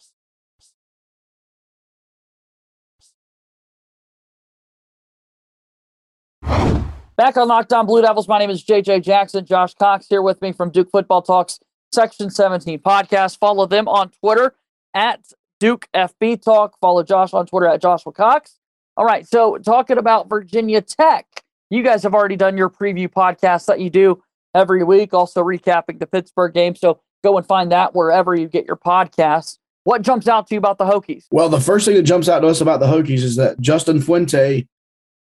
Back 6.44 7.38
on 7.38 7.48
Locked 7.48 7.74
On 7.74 7.88
Blue 7.88 8.04
Devils, 8.04 8.28
my 8.28 8.38
name 8.38 8.52
is 8.52 8.64
JJ 8.64 9.02
Jackson. 9.02 9.44
Josh 9.44 9.74
Cox 9.74 10.06
here 10.08 10.22
with 10.22 10.40
me 10.44 10.52
from 10.52 10.70
Duke 10.70 10.92
Football 10.92 11.24
Talks 11.24 11.60
Section 11.92 12.30
17 12.30 12.78
podcast. 12.78 13.40
Follow 13.40 13.66
them 13.66 13.88
on 13.88 14.12
Twitter 14.12 14.54
at 14.94 15.22
Duke 15.60 15.88
FB 15.96 16.44
Talk. 16.44 16.78
Follow 16.80 17.02
Josh 17.02 17.34
on 17.34 17.48
Twitter 17.48 17.68
at 17.68 17.82
Joshua 17.82 18.12
Cox. 18.12 18.60
All 18.96 19.06
right, 19.06 19.28
so 19.28 19.58
talking 19.58 19.98
about 19.98 20.30
Virginia 20.30 20.82
Tech, 20.82 21.26
you 21.70 21.84
guys 21.84 22.04
have 22.04 22.14
already 22.14 22.36
done 22.36 22.58
your 22.58 22.70
preview 22.70 23.08
podcast 23.08 23.66
that 23.66 23.80
you 23.80 23.90
do 23.90 24.22
every 24.54 24.84
week, 24.84 25.14
also 25.14 25.44
recapping 25.44 26.00
the 26.00 26.08
Pittsburgh 26.08 26.54
game. 26.54 26.76
So 26.76 27.02
go 27.24 27.38
and 27.38 27.46
find 27.46 27.72
that 27.72 27.96
wherever 27.96 28.36
you 28.36 28.48
get 28.48 28.66
your 28.66 28.78
podcasts. 28.78 29.58
What 29.84 30.02
jumps 30.02 30.28
out 30.28 30.48
to 30.48 30.56
you 30.56 30.60
about 30.60 30.80
the 30.80 30.86
Hokies? 30.86 31.26
Well, 31.30 31.50
the 31.50 31.60
first 31.60 31.86
thing 31.86 31.96
that 31.96 32.04
jumps 32.04 32.28
out 32.28 32.40
to 32.40 32.48
us 32.48 32.62
about 32.62 32.80
the 32.80 32.88
Hokies 32.88 33.22
is 33.22 33.36
that 33.36 33.60
Justin 33.60 34.02
Fuente 34.02 34.68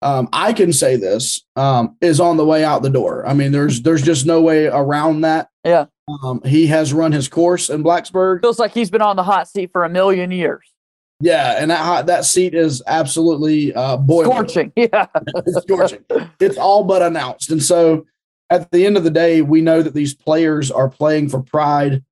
um, 0.03 0.29
I 0.33 0.53
can 0.53 0.73
say 0.73 0.97
this 0.97 1.43
um, 1.57 1.97
is 2.01 2.21
on 2.21 2.37
the 2.37 2.45
way 2.45 2.65
out 2.65 2.83
the 2.83 2.91
door. 2.91 3.27
I 3.27 3.35
mean, 3.35 3.53
there's 3.53 3.83
there's 3.83 4.03
just 4.03 4.27
no 4.27 4.43
way 4.43 4.67
around 4.67 5.23
that. 5.23 5.49
Yeah. 5.65 5.87
Um, 6.25 6.43
he 6.45 6.67
has 6.67 6.93
run 6.93 7.13
his 7.13 7.29
course 7.29 7.71
in 7.71 7.85
Blacksburg. 7.85 8.43
Feels 8.43 8.59
like 8.59 8.75
he's 8.75 8.91
been 8.91 9.03
on 9.03 9.17
the 9.17 9.23
hot 9.23 9.49
seat 9.49 9.71
for 9.73 9.85
a 9.85 9.89
million 9.89 10.33
years. 10.33 10.72
Yeah, 11.21 11.57
and 11.59 11.71
that 11.71 11.79
hot, 11.79 12.07
that 12.07 12.25
seat 12.25 12.55
is 12.55 12.83
absolutely 12.87 13.73
uh, 13.75 13.97
boiling. 13.97 14.33
Scorching. 14.33 14.73
Yeah. 14.77 15.07
it's 15.15 15.63
scorching. 15.63 16.05
It's 16.41 16.59
all 16.59 16.85
but 16.85 17.03
announced, 17.03 17.51
and 17.51 17.63
so 17.63 18.07
at 18.51 18.71
the 18.71 18.85
end 18.85 18.97
of 18.97 19.05
the 19.05 19.11
day, 19.11 19.41
we 19.41 19.61
know 19.61 19.83
that 19.83 19.95
these 19.95 20.15
players 20.15 20.71
are 20.71 20.89
playing 20.89 21.29
for 21.29 21.41
pride. 21.41 22.05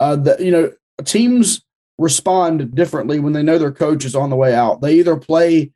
Uh, 0.00 0.16
that 0.16 0.40
you 0.40 0.50
know, 0.50 0.72
teams 1.04 1.64
respond 1.98 2.74
differently 2.74 3.20
when 3.20 3.32
they 3.32 3.42
know 3.42 3.58
their 3.58 3.70
coach 3.70 4.04
is 4.04 4.16
on 4.16 4.30
the 4.30 4.36
way 4.36 4.54
out. 4.54 4.80
They 4.80 4.94
either 4.94 5.16
play 5.16 5.72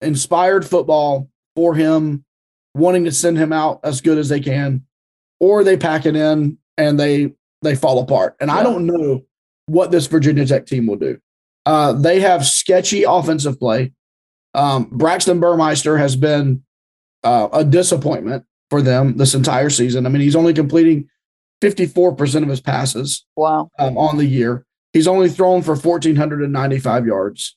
inspired 0.00 0.66
football 0.66 1.28
for 1.56 1.74
him, 1.74 2.24
wanting 2.74 3.04
to 3.04 3.12
send 3.12 3.38
him 3.38 3.52
out 3.52 3.80
as 3.82 4.00
good 4.00 4.18
as 4.18 4.28
they 4.28 4.40
can, 4.40 4.84
or 5.40 5.64
they 5.64 5.76
pack 5.76 6.06
it 6.06 6.14
in 6.14 6.58
and 6.76 6.98
they 6.98 7.32
they 7.62 7.74
fall 7.74 8.00
apart. 8.00 8.36
And 8.40 8.50
yeah. 8.50 8.58
I 8.58 8.62
don't 8.62 8.86
know 8.86 9.24
what 9.66 9.90
this 9.90 10.06
Virginia 10.06 10.46
Tech 10.46 10.66
team 10.66 10.86
will 10.86 10.96
do. 10.96 11.20
Uh, 11.68 11.92
they 11.92 12.20
have 12.20 12.46
sketchy 12.46 13.02
offensive 13.02 13.58
play. 13.58 13.92
Um, 14.54 14.88
Braxton 14.90 15.38
Burmeister 15.38 15.98
has 15.98 16.16
been 16.16 16.62
uh, 17.22 17.50
a 17.52 17.62
disappointment 17.62 18.46
for 18.70 18.80
them 18.80 19.18
this 19.18 19.34
entire 19.34 19.68
season. 19.68 20.06
I 20.06 20.08
mean, 20.08 20.22
he's 20.22 20.34
only 20.34 20.54
completing 20.54 21.10
54% 21.60 22.42
of 22.42 22.48
his 22.48 22.62
passes. 22.62 23.26
Wow. 23.36 23.68
Um, 23.78 23.98
on 23.98 24.16
the 24.16 24.24
year. 24.24 24.64
He's 24.94 25.06
only 25.06 25.28
thrown 25.28 25.60
for 25.60 25.76
1,495 25.76 27.06
yards. 27.06 27.54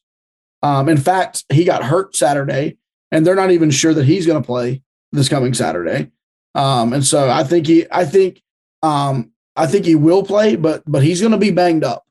Um, 0.62 0.90
in 0.90 0.98
fact, 0.98 1.46
he 1.48 1.64
got 1.64 1.82
hurt 1.82 2.14
Saturday, 2.14 2.80
and 3.14 3.26
they're 3.26 3.34
not 3.34 3.52
even 3.52 3.72
sure 3.72 3.94
that 3.94 4.04
he's 4.04 4.28
going 4.28 4.44
to 4.44 4.46
play 4.46 4.82
this 5.14 5.30
coming 5.30 5.54
Saturday. 5.54 6.12
Um, 6.54 6.92
and 6.92 7.06
so 7.06 7.30
I 7.30 7.46
think 7.46 7.66
he, 7.66 7.86
I 7.90 8.04
think, 8.04 8.44
um, 8.84 9.32
I 9.56 9.68
think 9.68 9.86
he 9.86 9.96
will 9.96 10.24
play, 10.24 10.58
but 10.58 10.84
but 10.86 11.02
he's 11.02 11.22
going 11.22 11.32
to 11.32 11.38
be 11.38 11.52
banged 11.52 11.86
up. 11.86 12.06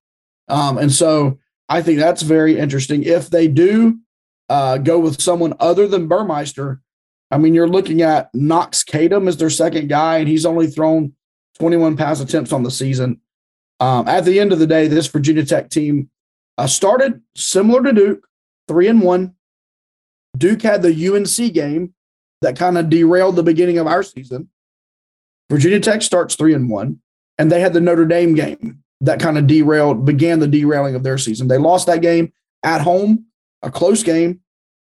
Um, 0.49 0.79
and 0.79 0.91
so 0.91 1.39
I 1.71 1.83
think 1.83 2.01
that's 2.01 2.23
very 2.23 2.59
interesting. 2.59 3.05
If 3.05 3.31
they 3.31 3.47
do 3.47 4.01
uh, 4.49 4.79
go 4.79 4.99
with 4.99 5.23
someone 5.23 5.55
other 5.61 5.87
than 5.87 6.09
Burmeister, 6.09 6.81
I 7.31 7.39
mean, 7.39 7.55
you're 7.55 7.69
looking 7.69 8.03
at 8.03 8.29
Knox 8.35 8.83
Kadum 8.83 9.29
as 9.29 9.37
their 9.37 9.51
second 9.51 9.89
guy, 9.89 10.19
and 10.19 10.29
he's 10.29 10.45
only 10.45 10.67
thrown 10.67 11.15
21 11.61 11.97
pass 11.97 12.21
attempts 12.21 12.53
on 12.53 12.65
the 12.65 12.73
season. 12.73 13.21
Um, 13.79 14.09
at 14.09 14.25
the 14.25 14.41
end 14.41 14.53
of 14.53 14.59
the 14.59 14.67
day, 14.67 14.89
this 14.89 15.07
Virginia 15.07 15.45
Tech 15.45 15.71
team 15.71 16.11
uh, 16.59 16.67
started 16.67 17.23
similar 17.37 17.85
to 17.85 17.93
Duke 17.93 18.27
three 18.67 18.89
and 18.89 19.01
one. 19.01 19.37
Duke 20.37 20.63
had 20.63 20.83
the 20.83 21.09
UNC 21.09 21.55
game 21.55 21.95
that 22.43 22.59
kind 22.59 22.79
of 22.79 22.91
derailed 22.91 23.37
the 23.37 23.43
beginning 23.45 23.79
of 23.79 23.87
our 23.87 24.03
season. 24.03 24.49
Virginia 25.49 25.81
Tech 25.81 26.03
starts 26.03 26.35
three 26.35 26.53
and 26.53 26.69
one, 26.69 27.01
and 27.39 27.51
they 27.51 27.61
had 27.61 27.73
the 27.73 27.81
Notre 27.81 28.05
Dame 28.07 28.35
game 28.35 28.83
that 29.01 29.21
kind 29.21 29.39
of 29.39 29.47
derailed, 29.47 30.05
began 30.05 30.41
the 30.41 30.47
derailing 30.47 30.95
of 30.95 31.03
their 31.03 31.19
season. 31.19 31.49
They 31.49 31.59
lost 31.59 31.87
that 31.87 32.03
game 32.03 32.33
at 32.63 32.83
home, 32.83 33.27
a 33.63 33.71
close 33.71 34.03
game, 34.03 34.41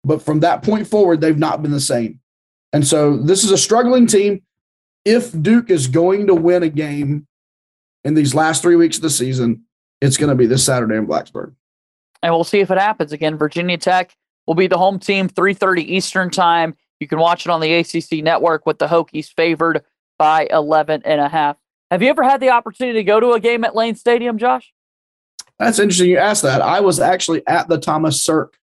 but 0.04 0.22
from 0.22 0.42
that 0.42 0.62
point 0.62 0.88
forward, 0.88 1.22
they've 1.22 1.38
not 1.38 1.62
been 1.62 1.72
the 1.72 1.80
same. 1.80 2.20
And 2.72 2.86
so 2.86 3.18
this 3.18 3.44
is 3.44 3.52
a 3.52 3.58
struggling 3.58 4.06
team. 4.06 4.44
If 5.06 5.32
Duke 5.42 5.70
is 5.70 5.88
going 5.88 6.28
to 6.28 6.36
win 6.36 6.64
a 6.64 6.70
game 6.70 7.28
in 8.04 8.14
these 8.14 8.36
last 8.36 8.62
three 8.62 8.76
weeks 8.76 8.98
of 8.98 9.04
the 9.04 9.10
season, 9.10 9.64
it's 10.02 10.18
going 10.18 10.30
to 10.30 10.36
be 10.36 10.46
this 10.46 10.66
Saturday 10.66 10.96
in 10.96 11.08
Blacksburg 11.08 11.54
and 12.26 12.34
we'll 12.34 12.44
see 12.44 12.60
if 12.60 12.72
it 12.72 12.80
happens 12.80 13.12
again. 13.12 13.38
Virginia 13.38 13.78
Tech 13.78 14.18
will 14.48 14.56
be 14.56 14.66
the 14.66 14.80
home 14.80 14.98
team, 14.98 15.30
3:30 15.30 15.82
Eastern 15.82 16.32
time. 16.32 16.76
You 17.00 17.08
can 17.08 17.20
watch 17.20 17.46
it 17.46 17.50
on 17.52 17.62
the 17.62 17.72
ACC 17.72 18.24
network 18.24 18.66
with 18.66 18.80
the 18.80 18.88
Hokies 18.88 19.32
favored 19.32 19.84
by 20.18 20.48
11 20.50 21.04
and 21.06 21.22
a 21.22 21.30
half. 21.30 21.58
Have 21.92 22.02
you 22.02 22.10
ever 22.10 22.24
had 22.24 22.42
the 22.42 22.50
opportunity 22.50 23.00
to 23.00 23.04
go 23.04 23.20
to 23.20 23.34
a 23.34 23.40
game 23.40 23.64
at 23.64 23.76
Lane 23.76 23.96
Stadium, 23.96 24.38
Josh? 24.38 24.74
That's 25.60 25.80
interesting 25.80 26.10
you 26.10 26.18
asked 26.18 26.44
that. 26.44 26.62
I 26.62 26.82
was 26.82 27.00
actually 27.00 27.46
at 27.48 27.68
the 27.68 27.78
Thomas 27.78 28.22
Sirk. 28.22 28.58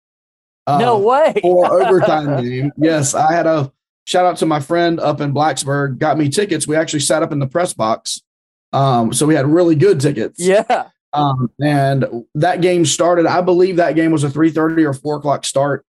Uh, 0.67 0.79
no 0.79 0.99
way. 0.99 1.35
for 1.41 1.83
overtime 1.87 2.43
game. 2.43 2.73
Yes, 2.77 3.15
I 3.15 3.33
had 3.33 3.47
a 3.47 3.73
shout 4.05 4.27
out 4.27 4.37
to 4.39 4.47
my 4.47 4.61
friend 4.61 5.01
up 5.01 5.21
in 5.21 5.33
Blacksburg, 5.33 5.99
got 5.99 6.19
me 6.19 6.29
tickets. 6.29 6.67
We 6.67 6.77
actually 6.77 7.01
sat 7.01 7.23
up 7.23 7.33
in 7.33 7.39
the 7.39 7.47
press 7.47 7.73
box. 7.73 8.23
Um, 8.73 9.13
so 9.13 9.27
we 9.27 9.35
had 9.35 9.47
really 9.47 9.75
good 9.75 10.01
tickets. 10.01 10.41
Yeah. 10.41 10.89
Um, 11.13 11.51
and 11.61 12.07
that 12.35 12.63
game 12.63 12.87
started, 12.87 13.27
I 13.27 13.43
believe 13.43 13.77
that 13.77 13.95
game 13.95 14.13
was 14.13 14.25
a 14.25 14.31
3:30 14.31 14.85
or 14.85 14.95
4 14.95 15.17
o'clock 15.17 15.45
start. 15.45 15.85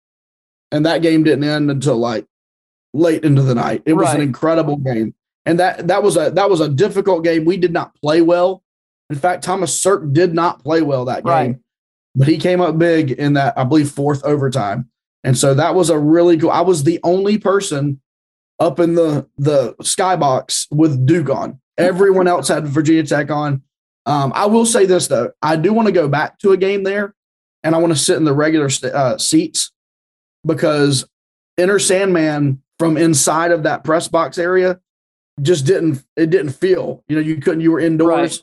And 0.73 0.87
that 0.87 1.03
game 1.03 1.23
didn't 1.23 1.45
end 1.45 1.71
until 1.71 1.97
like 1.97 2.27
late 2.93 3.25
into 3.25 3.43
the 3.43 3.55
night. 3.55 3.83
It 3.87 3.93
was 3.93 4.07
right. 4.07 4.17
an 4.17 4.23
incredible 4.23 4.77
game. 4.77 5.15
And 5.45 5.59
that 5.59 5.89
that 5.89 6.03
was 6.03 6.17
a 6.17 6.31
that 6.31 6.49
was 6.49 6.61
a 6.61 6.69
difficult 6.69 7.25
game. 7.25 7.45
We 7.45 7.57
did 7.57 7.73
not 7.73 7.95
play 7.97 8.23
well. 8.23 8.63
In 9.11 9.17
fact, 9.17 9.45
Thomas 9.45 9.81
Sirk 9.81 10.13
did 10.13 10.35
not 10.35 10.63
play 10.63 10.83
well 10.83 11.05
that 11.07 11.25
game. 11.25 11.33
Right. 11.33 11.57
But 12.15 12.29
he 12.29 12.39
came 12.39 12.61
up 12.61 12.79
big 12.79 13.11
in 13.11 13.35
that, 13.35 13.59
I 13.59 13.65
believe, 13.65 13.91
fourth 13.91 14.23
overtime. 14.25 14.89
And 15.25 15.37
so 15.37 15.55
that 15.55 15.75
was 15.75 15.91
a 15.91 15.99
really 15.99 16.39
cool. 16.39 16.51
I 16.51 16.61
was 16.61 16.85
the 16.85 17.01
only 17.03 17.39
person 17.39 18.01
up 18.59 18.79
in 18.79 18.95
the 18.95 19.29
the 19.39 19.75
skybox 19.83 20.67
with 20.71 21.07
Duke 21.07 21.31
on. 21.31 21.61
Everyone 21.79 22.29
else 22.29 22.49
had 22.49 22.67
Virginia 22.67 23.03
Tech 23.03 23.31
on. 23.31 23.63
Um, 24.07 24.33
I 24.35 24.47
will 24.47 24.67
say 24.67 24.85
this 24.85 25.09
though, 25.09 25.33
I 25.43 25.57
do 25.57 25.73
want 25.73 25.87
to 25.87 25.93
go 25.93 26.09
back 26.09 26.39
to 26.41 26.53
a 26.53 26.57
game 26.57 26.83
there, 26.83 27.15
and 27.63 27.75
I 27.75 27.79
want 27.79 27.93
to 27.93 27.99
sit 27.99 28.17
in 28.17 28.25
the 28.25 28.35
regular 28.35 28.69
st- 28.69 28.95
uh, 28.95 29.19
seats 29.19 29.73
because 30.45 31.07
Enter 31.59 31.79
Sandman 31.79 32.63
from 32.79 32.97
inside 32.97 33.53
of 33.53 33.63
that 33.63 33.85
press 33.85 34.09
box 34.09 34.39
area 34.39 34.81
just 35.41 35.67
didn't 35.67 36.05
it 36.17 36.31
didn't 36.31 36.53
feel. 36.53 37.05
You 37.09 37.17
know, 37.17 37.23
you 37.23 37.37
couldn't. 37.37 37.61
You 37.61 37.73
were 37.73 37.81
indoors. 37.81 38.43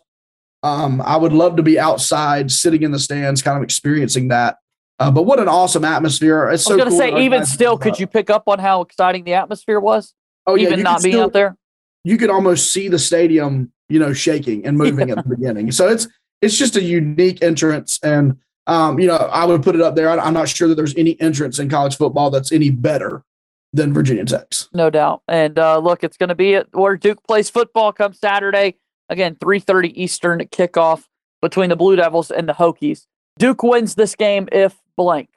Right. 0.63 0.83
Um, 0.83 1.01
I 1.01 1.15
would 1.15 1.31
love 1.31 1.55
to 1.55 1.63
be 1.63 1.79
outside, 1.79 2.51
sitting 2.51 2.83
in 2.83 2.91
the 2.91 2.99
stands, 2.99 3.41
kind 3.41 3.55
of 3.57 3.63
experiencing 3.63 4.27
that. 4.29 4.57
Uh, 4.99 5.09
but 5.09 5.23
what 5.23 5.39
an 5.39 5.47
awesome 5.47 5.85
atmosphere! 5.85 6.49
It's 6.49 6.69
I 6.69 6.75
was 6.75 6.83
going 6.83 6.91
to 6.91 6.91
cool 6.91 7.17
say, 7.17 7.23
even 7.23 7.45
still, 7.45 7.77
could 7.77 7.97
you 7.99 8.07
pick 8.07 8.29
up 8.29 8.43
on 8.47 8.59
how 8.59 8.81
exciting 8.81 9.23
the 9.23 9.35
atmosphere 9.35 9.79
was? 9.79 10.13
Oh 10.45 10.55
yeah, 10.55 10.67
even 10.67 10.81
not 10.81 11.01
being 11.01 11.13
still, 11.13 11.25
out 11.25 11.33
there. 11.33 11.55
You 12.03 12.17
could 12.17 12.29
almost 12.29 12.73
see 12.73 12.89
the 12.89 12.99
stadium 12.99 13.71
you 13.89 13.99
know, 13.99 14.13
shaking 14.13 14.65
and 14.65 14.77
moving 14.77 15.09
yeah. 15.09 15.15
at 15.17 15.23
the 15.23 15.29
beginning. 15.35 15.71
So 15.71 15.87
it's 15.89 16.07
it's 16.41 16.57
just 16.57 16.77
a 16.77 16.81
unique 16.81 17.43
entrance, 17.43 17.99
and 18.01 18.37
um, 18.67 18.99
you 18.99 19.07
know, 19.07 19.17
I 19.17 19.45
would 19.45 19.63
put 19.63 19.75
it 19.75 19.81
up 19.81 19.95
there. 19.95 20.09
I'm 20.09 20.33
not 20.33 20.47
sure 20.47 20.67
that 20.69 20.75
there's 20.75 20.95
any 20.95 21.19
entrance 21.19 21.59
in 21.59 21.69
college 21.69 21.97
football 21.97 22.29
that's 22.29 22.51
any 22.51 22.69
better 22.69 23.23
than 23.73 23.93
Virginia 23.93 24.25
Tech's. 24.25 24.69
No 24.73 24.89
doubt. 24.89 25.21
And 25.27 25.57
uh, 25.57 25.79
look, 25.79 26.03
it's 26.03 26.17
going 26.17 26.29
to 26.29 26.35
be 26.35 26.55
at 26.55 26.67
where 26.71 26.97
Duke 26.97 27.23
plays 27.25 27.49
football 27.49 27.91
come 27.91 28.13
Saturday. 28.13 28.75
Again, 29.09 29.35
3:30 29.35 29.91
Eastern 29.95 30.39
kickoff 30.39 31.03
between 31.41 31.69
the 31.69 31.75
Blue 31.75 31.95
Devils 31.95 32.31
and 32.31 32.47
the 32.47 32.53
Hokies. 32.53 33.05
Duke 33.37 33.63
wins 33.63 33.95
this 33.95 34.15
game 34.15 34.47
if 34.51 34.75
blank. 34.97 35.29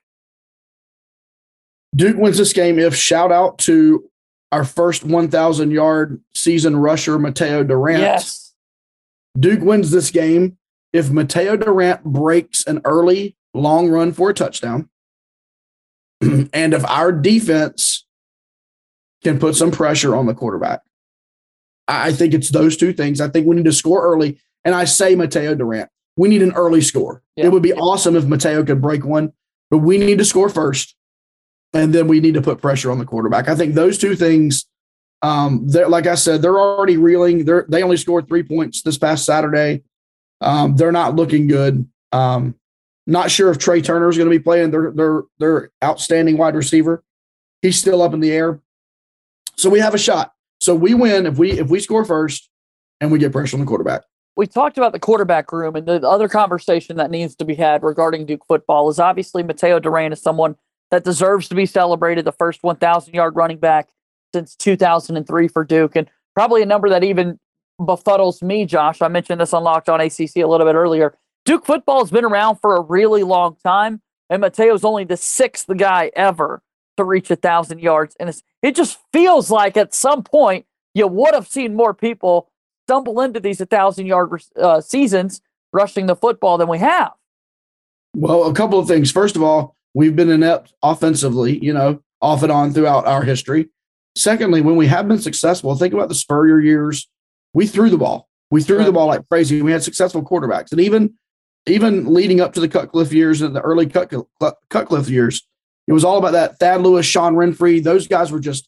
Duke 1.95 2.17
wins 2.17 2.39
this 2.39 2.53
game 2.53 2.79
if 2.79 2.95
shout 2.97 3.31
out 3.31 3.59
to 3.59 4.09
our 4.51 4.65
first 4.65 5.05
1,000 5.05 5.71
yard 5.71 6.21
season 6.35 6.77
rusher, 6.77 7.19
Mataeo 7.19 7.67
Durant. 7.67 8.03
Yes. 8.03 8.55
Duke 9.39 9.61
wins 9.61 9.91
this 9.91 10.11
game 10.11 10.59
if 10.93 11.09
Mataeo 11.09 11.63
Durant 11.63 12.05
breaks 12.05 12.67
an 12.67 12.81
early 12.85 13.37
long 13.55 13.89
run 13.89 14.13
for 14.13 14.31
a 14.31 14.35
touchdown. 14.35 14.91
and 16.21 16.75
if 16.75 16.85
our 16.85 17.13
defense 17.13 18.05
can 19.23 19.39
put 19.39 19.57
some 19.57 19.71
pressure 19.71 20.15
on 20.17 20.27
the 20.27 20.35
quarterback. 20.35 20.83
I 21.89 22.13
think 22.13 22.35
it's 22.35 22.51
those 22.51 22.77
two 22.77 22.93
things. 22.93 23.21
I 23.21 23.29
think 23.29 23.47
we 23.47 23.57
need 23.57 23.65
to 23.65 23.73
score 23.73 24.03
early. 24.03 24.39
And 24.65 24.75
I 24.75 24.85
say 24.85 25.15
Mataeo 25.15 25.57
Durant. 25.57 25.91
We 26.17 26.29
need 26.29 26.43
an 26.43 26.53
early 26.53 26.81
score. 26.81 27.23
Yeah. 27.37 27.47
It 27.47 27.53
would 27.53 27.63
be 27.63 27.73
awesome 27.73 28.17
if 28.17 28.25
Mataeo 28.25 28.67
could 28.67 28.81
break 28.81 29.05
one, 29.05 29.33
but 29.71 29.79
we 29.79 29.99
need 29.99 30.19
to 30.19 30.25
score 30.25 30.49
first 30.49 30.95
and 31.73 31.95
then 31.95 32.07
we 32.07 32.21
need 32.21 32.35
to 32.35 32.43
put 32.43 32.61
pressure 32.61 32.91
on 32.91 32.99
the 32.99 33.05
quarterback. 33.05 33.49
I 33.49 33.55
think 33.55 33.75
those 33.75 33.99
two 33.99 34.15
things, 34.15 34.67
um, 35.23 35.67
they're 35.67 35.89
like 35.89 36.07
I 36.07 36.15
said, 36.15 36.43
they're 36.43 36.59
already 36.59 36.97
reeling. 36.97 37.45
They're 37.45 37.67
they 37.69 37.83
only 37.83 37.97
scored 37.97 38.29
three 38.29 38.43
points 38.43 38.83
this 38.83 38.99
past 38.99 39.25
Saturday. 39.25 39.83
Um, 40.41 40.77
they're 40.77 40.93
not 40.93 41.17
looking 41.17 41.47
good. 41.47 41.89
Um, 42.11 42.57
not 43.07 43.31
sure 43.31 43.51
if 43.51 43.59
Trey 43.59 43.81
Turner 43.81 44.09
is 44.09 44.17
going 44.17 44.31
to 44.31 44.37
be 44.37 44.43
playing. 44.43 44.71
Their 44.71 44.91
their 44.91 45.23
their 45.39 45.71
outstanding 45.83 46.37
wide 46.37 46.55
receiver. 46.55 47.03
He's 47.63 47.79
still 47.79 48.03
up 48.03 48.13
in 48.13 48.21
the 48.21 48.33
air. 48.33 48.61
So 49.57 49.71
we 49.71 49.81
have 49.81 49.95
a 49.95 49.99
shot. 49.99 50.33
So 50.61 50.75
we 50.75 50.95
win 50.95 51.27
if 51.27 51.39
we 51.39 51.53
if 51.53 51.69
we 51.69 51.81
score 51.81 52.05
first 52.05 52.49
and 53.01 53.11
we 53.11 53.19
get 53.19 53.33
pressure 53.33 53.57
on 53.57 53.61
the 53.61 53.67
quarterback. 53.67 54.03
We 54.37 54.47
talked 54.47 54.79
about 54.79 54.93
the 54.93 54.99
quarterback 54.99 55.53
room, 55.53 55.77
and 55.77 55.87
the 55.87 56.09
other 56.09 56.29
conversation 56.29 56.97
that 56.97 57.11
needs 57.11 57.37
to 57.37 57.45
be 57.45 57.55
had 57.55 57.83
regarding 57.83 58.25
Duke 58.25 58.47
football 58.47 58.89
is 58.89 58.99
obviously 58.99 59.43
Mataeo 59.43 59.83
Durant 59.83 60.15
is 60.15 60.23
someone 60.23 60.57
that 60.91 61.05
deserves 61.05 61.49
to 61.49 61.55
be 61.55 61.67
celebrated, 61.67 62.25
the 62.25 62.33
first 62.33 62.63
1,000 62.63 63.13
yard 63.13 63.37
running 63.37 63.59
back 63.59 63.89
since 64.35 64.57
2003 64.57 65.49
for 65.49 65.65
Duke, 65.65 65.97
and 65.97 66.09
probably 66.35 66.63
a 66.63 66.67
number 66.67 66.89
that 66.89 67.05
even 67.05 67.39
befuddles 67.81 68.43
me, 68.43 68.65
Josh. 68.65 69.03
I 69.03 69.09
mentioned 69.09 69.41
this 69.41 69.53
on 69.53 69.65
Locked 69.65 69.89
On 69.89 70.01
ACC 70.01 70.37
a 70.37 70.47
little 70.47 70.67
bit 70.67 70.75
earlier. 70.75 71.15
Duke 71.45 71.67
football 71.67 72.01
has 72.01 72.11
been 72.11 72.25
around 72.25 72.57
for 72.57 72.77
a 72.77 72.81
really 72.81 73.25
long 73.25 73.57
time, 73.65 74.01
and 74.31 74.43
Mataeo's 74.43 74.85
only 74.85 75.05
the 75.05 75.17
sixth 75.17 75.69
guy 75.77 76.11
ever 76.15 76.63
to 76.97 77.05
reach 77.05 77.31
a 77.31 77.37
thousand 77.37 77.81
yards. 77.81 78.17
And 78.21 78.35
it 78.63 78.75
just 78.75 78.99
feels 79.13 79.51
like 79.51 79.77
at 79.77 79.95
some 79.95 80.23
point 80.23 80.67
you 80.95 81.07
would 81.07 81.35
have 81.35 81.49
seen 81.49 81.75
more 81.75 81.95
people 81.95 82.51
stumble 82.87 83.21
into 83.21 83.41
these 83.41 83.61
a 83.61 83.67
thousand 83.67 84.07
yard 84.07 84.43
uh, 84.57 84.81
seasons 84.81 85.41
rushing 85.73 86.07
the 86.07 86.17
football 86.17 86.59
than 86.59 86.69
we 86.69 86.79
have. 86.79 87.13
Well, 88.15 88.45
a 88.45 88.53
couple 88.53 88.79
of 88.79 88.87
things. 88.87 89.11
First 89.11 89.37
of 89.37 89.43
all, 89.43 89.75
We've 89.95 90.17
been 90.17 90.31
inept 90.31 90.73
offensively, 90.83 91.59
you 91.59 91.73
know, 91.73 92.03
off 92.21 92.43
and 92.43 92.53
on 92.53 92.73
throughout 92.73 93.07
our 93.07 93.23
history. 93.23 93.69
Secondly, 94.17 94.61
when 94.61 94.77
we 94.77 94.87
have 94.87 95.09
been 95.09 95.19
successful, 95.19 95.75
think 95.75 95.93
about 95.95 96.09
the 96.09 96.15
Spurrier 96.15 96.61
years. 96.61 97.09
We 97.55 97.67
threw 97.67 97.91
the 97.91 97.99
ball. 97.99 98.29
We 98.51 98.63
threw 98.63 98.85
the 98.85 98.93
ball 98.93 99.07
like 99.07 99.29
crazy. 99.29 99.61
We 99.63 99.73
had 99.73 99.83
successful 99.83 100.23
quarterbacks, 100.23 100.73
and 100.73 100.81
even 100.81 101.15
even 101.67 102.13
leading 102.13 102.41
up 102.41 102.53
to 102.55 102.61
the 102.61 102.69
Cutcliffe 102.69 103.13
years 103.13 103.41
and 103.41 103.55
the 103.55 103.61
early 103.61 103.87
Cutcliffe 103.87 105.09
years, 105.09 105.47
it 105.93 105.95
was 105.95 106.05
all 106.07 106.17
about 106.17 106.33
that 106.33 106.59
Thad 106.59 106.81
Lewis, 106.81 107.05
Sean 107.05 107.35
Renfree. 107.35 107.83
Those 107.85 108.09
guys 108.09 108.33
were 108.33 108.41
just 108.41 108.67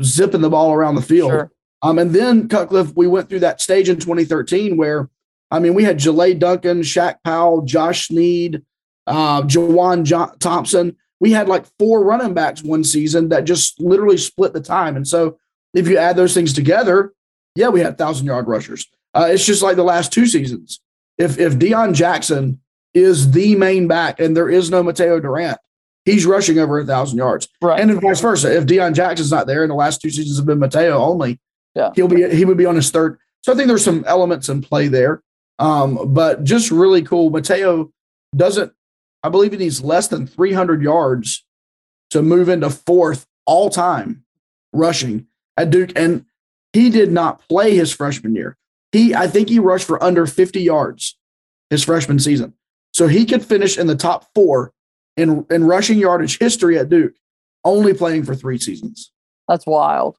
zipping 0.00 0.40
the 0.40 0.48
ball 0.48 0.72
around 0.72 0.94
the 0.94 1.02
field. 1.02 1.30
Sure. 1.30 1.52
Um, 1.82 1.98
and 1.98 2.12
then 2.14 2.48
Cutcliffe, 2.48 2.96
we 2.96 3.06
went 3.06 3.28
through 3.28 3.40
that 3.40 3.60
stage 3.60 3.90
in 3.90 3.98
2013 3.98 4.78
where, 4.78 5.10
I 5.50 5.58
mean, 5.58 5.74
we 5.74 5.84
had 5.84 5.98
Jela 5.98 6.32
Duncan, 6.32 6.80
Shaq 6.80 7.16
Powell, 7.24 7.60
Josh 7.60 8.06
Snead, 8.08 8.62
uh, 9.06 9.42
Juwan 9.42 10.04
jo- 10.04 10.32
Thompson. 10.40 10.96
We 11.20 11.32
had 11.32 11.46
like 11.46 11.66
four 11.78 12.02
running 12.02 12.32
backs 12.32 12.62
one 12.62 12.84
season 12.84 13.28
that 13.28 13.44
just 13.44 13.78
literally 13.78 14.16
split 14.16 14.54
the 14.54 14.60
time. 14.62 14.96
And 14.96 15.06
so 15.06 15.38
if 15.74 15.86
you 15.86 15.98
add 15.98 16.16
those 16.16 16.32
things 16.32 16.54
together, 16.54 17.12
yeah, 17.54 17.68
we 17.68 17.80
had 17.80 17.98
thousand 17.98 18.24
yard 18.24 18.48
rushers. 18.48 18.88
Uh, 19.12 19.28
it's 19.30 19.44
just 19.44 19.62
like 19.62 19.76
the 19.76 19.84
last 19.84 20.10
two 20.10 20.24
seasons. 20.24 20.80
If 21.18 21.38
if 21.38 21.58
Deon 21.58 21.92
Jackson 21.92 22.60
is 22.94 23.32
the 23.32 23.56
main 23.56 23.88
back 23.88 24.20
and 24.20 24.34
there 24.34 24.48
is 24.48 24.70
no 24.70 24.82
Mataeo 24.82 25.20
Durant, 25.20 25.58
he's 26.04 26.26
rushing 26.26 26.58
over 26.58 26.80
a 26.80 26.84
thousand 26.84 27.18
yards. 27.18 27.48
Right. 27.60 27.80
And 27.80 28.00
vice 28.00 28.20
versa. 28.20 28.54
If 28.56 28.66
Deon 28.66 28.94
Jackson's 28.94 29.30
not 29.30 29.46
there 29.46 29.62
and 29.62 29.70
the 29.70 29.76
last 29.76 30.00
two 30.00 30.10
seasons 30.10 30.36
have 30.36 30.46
been 30.46 30.58
Mataeo 30.58 30.94
only, 30.94 31.40
yeah. 31.74 31.90
he'll 31.94 32.08
be 32.08 32.28
he 32.34 32.44
would 32.44 32.58
be 32.58 32.66
on 32.66 32.76
his 32.76 32.90
third. 32.90 33.18
So 33.42 33.52
I 33.52 33.56
think 33.56 33.68
there's 33.68 33.84
some 33.84 34.04
elements 34.06 34.48
in 34.48 34.62
play 34.62 34.88
there. 34.88 35.22
Um, 35.58 36.12
but 36.12 36.44
just 36.44 36.70
really 36.70 37.02
cool. 37.02 37.30
Mataeo 37.30 37.90
doesn't 38.34 38.72
I 39.22 39.28
believe 39.28 39.52
he 39.52 39.58
needs 39.58 39.82
less 39.82 40.08
than 40.08 40.26
300 40.26 40.82
yards 40.82 41.44
to 42.10 42.22
move 42.22 42.48
into 42.48 42.70
fourth 42.70 43.26
all 43.46 43.70
time 43.70 44.24
rushing 44.72 45.26
at 45.56 45.70
Duke. 45.70 45.92
And 45.96 46.26
he 46.72 46.90
did 46.90 47.12
not 47.12 47.46
play 47.48 47.76
his 47.76 47.92
freshman 47.92 48.34
year. 48.34 48.56
He, 48.90 49.14
I 49.14 49.26
think 49.26 49.48
he 49.48 49.58
rushed 49.58 49.86
for 49.86 50.02
under 50.02 50.26
50 50.26 50.60
yards 50.60 51.16
his 51.70 51.84
freshman 51.84 52.18
season. 52.18 52.54
So 52.92 53.06
he 53.06 53.24
could 53.24 53.44
finish 53.44 53.78
in 53.78 53.86
the 53.86 53.96
top 53.96 54.26
four 54.34 54.72
in, 55.16 55.46
in 55.50 55.64
rushing 55.64 55.98
yardage 55.98 56.38
history 56.38 56.78
at 56.78 56.88
Duke, 56.88 57.14
only 57.64 57.94
playing 57.94 58.24
for 58.24 58.34
three 58.34 58.58
seasons. 58.58 59.12
That's 59.48 59.66
wild. 59.66 60.16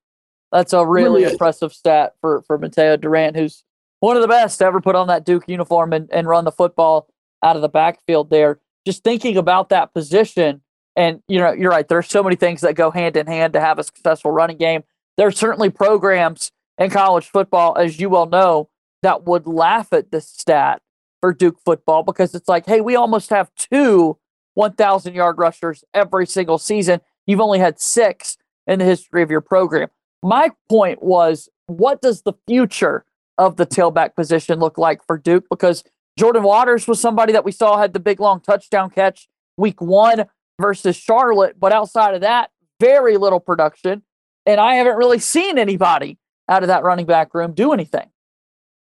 That's 0.51 0.73
a 0.73 0.85
really, 0.85 1.21
really 1.21 1.31
impressive 1.31 1.73
stat 1.73 2.13
for, 2.21 2.43
for 2.43 2.59
Mataeo 2.59 2.99
Durant, 2.99 3.35
who's 3.35 3.63
one 4.01 4.15
of 4.15 4.21
the 4.21 4.27
best 4.27 4.59
to 4.59 4.65
ever 4.65 4.81
put 4.81 4.95
on 4.95 5.07
that 5.07 5.25
Duke 5.25 5.45
uniform 5.47 5.93
and, 5.93 6.09
and 6.11 6.27
run 6.27 6.45
the 6.45 6.51
football 6.51 7.07
out 7.41 7.55
of 7.55 7.61
the 7.61 7.69
backfield 7.69 8.29
there 8.29 8.59
just 8.85 9.03
thinking 9.03 9.37
about 9.37 9.69
that 9.69 9.93
position. 9.93 10.61
And 10.95 11.21
you 11.27 11.39
know, 11.39 11.51
you're 11.51 11.71
right. 11.71 11.87
There's 11.87 12.07
so 12.07 12.23
many 12.23 12.35
things 12.35 12.61
that 12.61 12.75
go 12.75 12.91
hand 12.91 13.17
in 13.17 13.27
hand 13.27 13.53
to 13.53 13.59
have 13.59 13.79
a 13.79 13.83
successful 13.83 14.31
running 14.31 14.57
game. 14.57 14.83
There's 15.17 15.37
certainly 15.37 15.69
programs 15.69 16.51
in 16.77 16.89
college 16.89 17.27
football, 17.27 17.77
as 17.77 17.99
you 17.99 18.09
well 18.09 18.25
know, 18.25 18.69
that 19.03 19.25
would 19.25 19.47
laugh 19.47 19.93
at 19.93 20.11
this 20.11 20.27
stat 20.27 20.81
for 21.21 21.33
Duke 21.33 21.59
football 21.63 22.03
because 22.03 22.35
it's 22.35 22.47
like, 22.47 22.65
hey, 22.65 22.81
we 22.81 22.95
almost 22.95 23.29
have 23.29 23.53
two 23.55 24.17
1,000 24.55 25.13
yard 25.13 25.37
rushers 25.37 25.83
every 25.93 26.25
single 26.25 26.57
season. 26.57 27.01
You've 27.25 27.41
only 27.41 27.59
had 27.59 27.79
six 27.79 28.37
in 28.67 28.79
the 28.79 28.85
history 28.85 29.23
of 29.23 29.31
your 29.31 29.41
program. 29.41 29.89
My 30.21 30.51
point 30.69 31.03
was, 31.03 31.49
what 31.67 32.01
does 32.01 32.21
the 32.21 32.33
future 32.47 33.05
of 33.37 33.57
the 33.57 33.65
tailback 33.65 34.15
position 34.15 34.59
look 34.59 34.77
like 34.77 35.05
for 35.05 35.17
Duke? 35.17 35.45
Because 35.49 35.83
Jordan 36.17 36.43
Waters 36.43 36.87
was 36.87 36.99
somebody 36.99 37.33
that 37.33 37.45
we 37.45 37.51
saw 37.51 37.77
had 37.77 37.93
the 37.93 37.99
big 37.99 38.19
long 38.19 38.39
touchdown 38.39 38.89
catch 38.89 39.27
week 39.57 39.81
one 39.81 40.25
versus 40.59 40.95
Charlotte. 40.95 41.59
But 41.59 41.73
outside 41.73 42.13
of 42.13 42.21
that, 42.21 42.51
very 42.79 43.17
little 43.17 43.39
production. 43.39 44.03
And 44.45 44.59
I 44.59 44.75
haven't 44.75 44.97
really 44.97 45.19
seen 45.19 45.57
anybody 45.57 46.17
out 46.49 46.63
of 46.63 46.67
that 46.67 46.83
running 46.83 47.05
back 47.05 47.33
room 47.33 47.53
do 47.53 47.73
anything. 47.73 48.09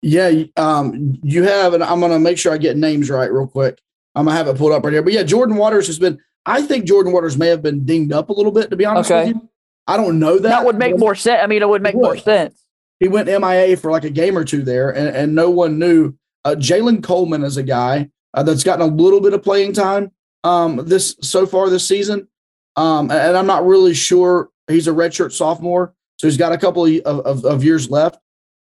Yeah, 0.03 0.45
um, 0.57 1.19
you 1.23 1.43
have, 1.43 1.75
and 1.75 1.85
I'm 1.85 2.01
going 2.01 2.13
to 2.13 2.19
make 2.19 2.39
sure 2.39 2.53
I 2.53 2.59
get 2.59 2.77
names 2.77 3.11
right 3.11 3.31
real 3.31 3.47
quick. 3.47 3.81
I'm 4.15 4.25
going 4.25 4.35
to 4.35 4.39
have 4.39 4.49
it 4.49 4.59
pulled 4.59 4.73
up 4.73 4.85
right 4.85 4.93
here. 4.93 5.03
But 5.03 5.13
yeah, 5.13 5.23
Jordan 5.23 5.57
Waters 5.57 5.87
has 5.87 5.99
been, 5.99 6.19
I 6.47 6.63
think 6.63 6.85
Jordan 6.85 7.13
Waters 7.13 7.37
may 7.37 7.49
have 7.49 7.63
been 7.63 7.85
dinged 7.85 8.13
up 8.13 8.29
a 8.29 8.33
little 8.33 8.53
bit, 8.53 8.71
to 8.71 8.77
be 8.77 8.85
honest 8.85 9.11
okay. 9.11 9.33
with 9.33 9.37
you. 9.37 9.49
I 9.87 9.97
don't 9.97 10.19
know 10.19 10.39
that. 10.39 10.49
That 10.49 10.65
would 10.65 10.79
make 10.79 10.99
more 10.99 11.15
sense. 11.15 11.41
I 11.43 11.47
mean, 11.47 11.63
it 11.63 11.69
would 11.69 11.83
make 11.83 11.95
more 11.95 12.17
sense. 12.17 12.65
He 13.01 13.09
went 13.09 13.29
MIA 13.29 13.77
for 13.77 13.91
like 13.91 14.05
a 14.05 14.11
game 14.11 14.37
or 14.37 14.45
two 14.45 14.63
there, 14.63 14.91
and, 14.91 15.09
and 15.09 15.35
no 15.35 15.51
one 15.51 15.79
knew 15.79 16.15
uh, 16.45 16.55
Jalen 16.57 17.03
Coleman 17.03 17.43
is 17.43 17.57
a 17.57 17.63
guy 17.63 18.11
uh, 18.35 18.43
that's 18.43 18.63
gotten 18.63 18.89
a 18.89 18.95
little 18.95 19.21
bit 19.21 19.33
of 19.33 19.43
playing 19.43 19.73
time 19.73 20.13
um, 20.45 20.77
this 20.87 21.17
so 21.23 21.47
far 21.47 21.71
this 21.71 21.89
season, 21.89 22.29
um, 22.77 23.11
and 23.11 23.37
I'm 23.37 23.47
not 23.47 23.67
really 23.67 23.95
sure. 23.95 24.51
He's 24.69 24.87
a 24.87 24.93
redshirt 24.93 25.33
sophomore, 25.33 25.95
so 26.19 26.27
he's 26.27 26.37
got 26.37 26.53
a 26.53 26.59
couple 26.59 26.85
of, 26.85 27.01
of, 27.05 27.45
of 27.45 27.65
years 27.65 27.91
left. 27.91 28.21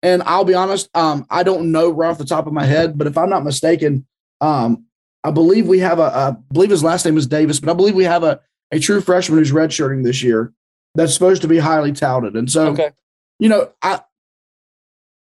And 0.02 0.22
I'll 0.24 0.44
be 0.44 0.54
honest, 0.54 0.90
um, 0.94 1.26
I 1.30 1.44
don't 1.44 1.70
know 1.70 1.90
right 1.90 2.10
off 2.10 2.18
the 2.18 2.24
top 2.24 2.46
of 2.46 2.52
my 2.52 2.64
head, 2.64 2.98
but 2.98 3.06
if 3.06 3.16
I'm 3.16 3.30
not 3.30 3.44
mistaken, 3.44 4.06
um, 4.40 4.84
I 5.24 5.30
believe 5.30 5.66
we 5.66 5.78
have 5.78 5.98
a, 5.98 6.02
I 6.02 6.36
believe 6.52 6.70
his 6.70 6.84
last 6.84 7.04
name 7.06 7.16
is 7.16 7.26
Davis, 7.26 7.58
but 7.58 7.70
I 7.70 7.72
believe 7.72 7.94
we 7.94 8.04
have 8.04 8.22
a, 8.22 8.40
a 8.70 8.78
true 8.78 9.00
freshman 9.00 9.38
who's 9.38 9.52
redshirting 9.52 10.04
this 10.04 10.22
year 10.22 10.52
that's 10.94 11.14
supposed 11.14 11.42
to 11.42 11.48
be 11.48 11.58
highly 11.58 11.92
touted. 11.92 12.36
And 12.36 12.50
so, 12.50 12.68
okay. 12.68 12.90
you 13.38 13.48
know, 13.48 13.72
I, 13.82 14.00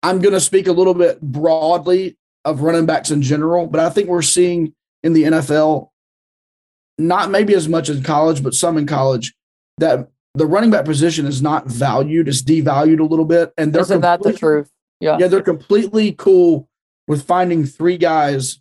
I'm 0.02 0.20
going 0.20 0.34
to 0.34 0.42
speak 0.42 0.68
a 0.68 0.72
little 0.72 0.96
bit 0.96 1.22
broadly 1.22 2.18
of 2.44 2.62
running 2.62 2.88
backs 2.88 3.12
in 3.12 3.22
general, 3.22 3.68
but 3.68 3.80
I 3.80 3.92
think 3.92 4.10
we're 4.10 4.24
seeing 4.24 4.74
in 5.04 5.14
the 5.14 5.24
NFL, 5.24 5.90
not 6.98 7.30
maybe 7.30 7.54
as 7.54 7.70
much 7.70 7.88
in 7.88 8.02
college, 8.02 8.44
but 8.44 8.56
some 8.56 8.78
in 8.78 8.88
college, 8.88 9.36
that 9.78 10.10
the 10.34 10.48
running 10.48 10.72
back 10.72 10.86
position 10.86 11.28
is 11.28 11.44
not 11.44 11.68
valued, 11.68 12.28
it's 12.28 12.42
devalued 12.42 13.00
a 13.00 13.04
little 13.04 13.26
bit. 13.26 13.54
And 13.58 13.76
isn't 13.76 14.02
that 14.02 14.24
the 14.24 14.34
truth? 14.34 14.72
Yeah. 15.00 15.18
Yeah, 15.20 15.28
they're 15.28 15.42
completely 15.42 16.14
cool 16.14 16.68
with 17.08 17.26
finding 17.26 17.66
three 17.66 17.98
guys 17.98 18.60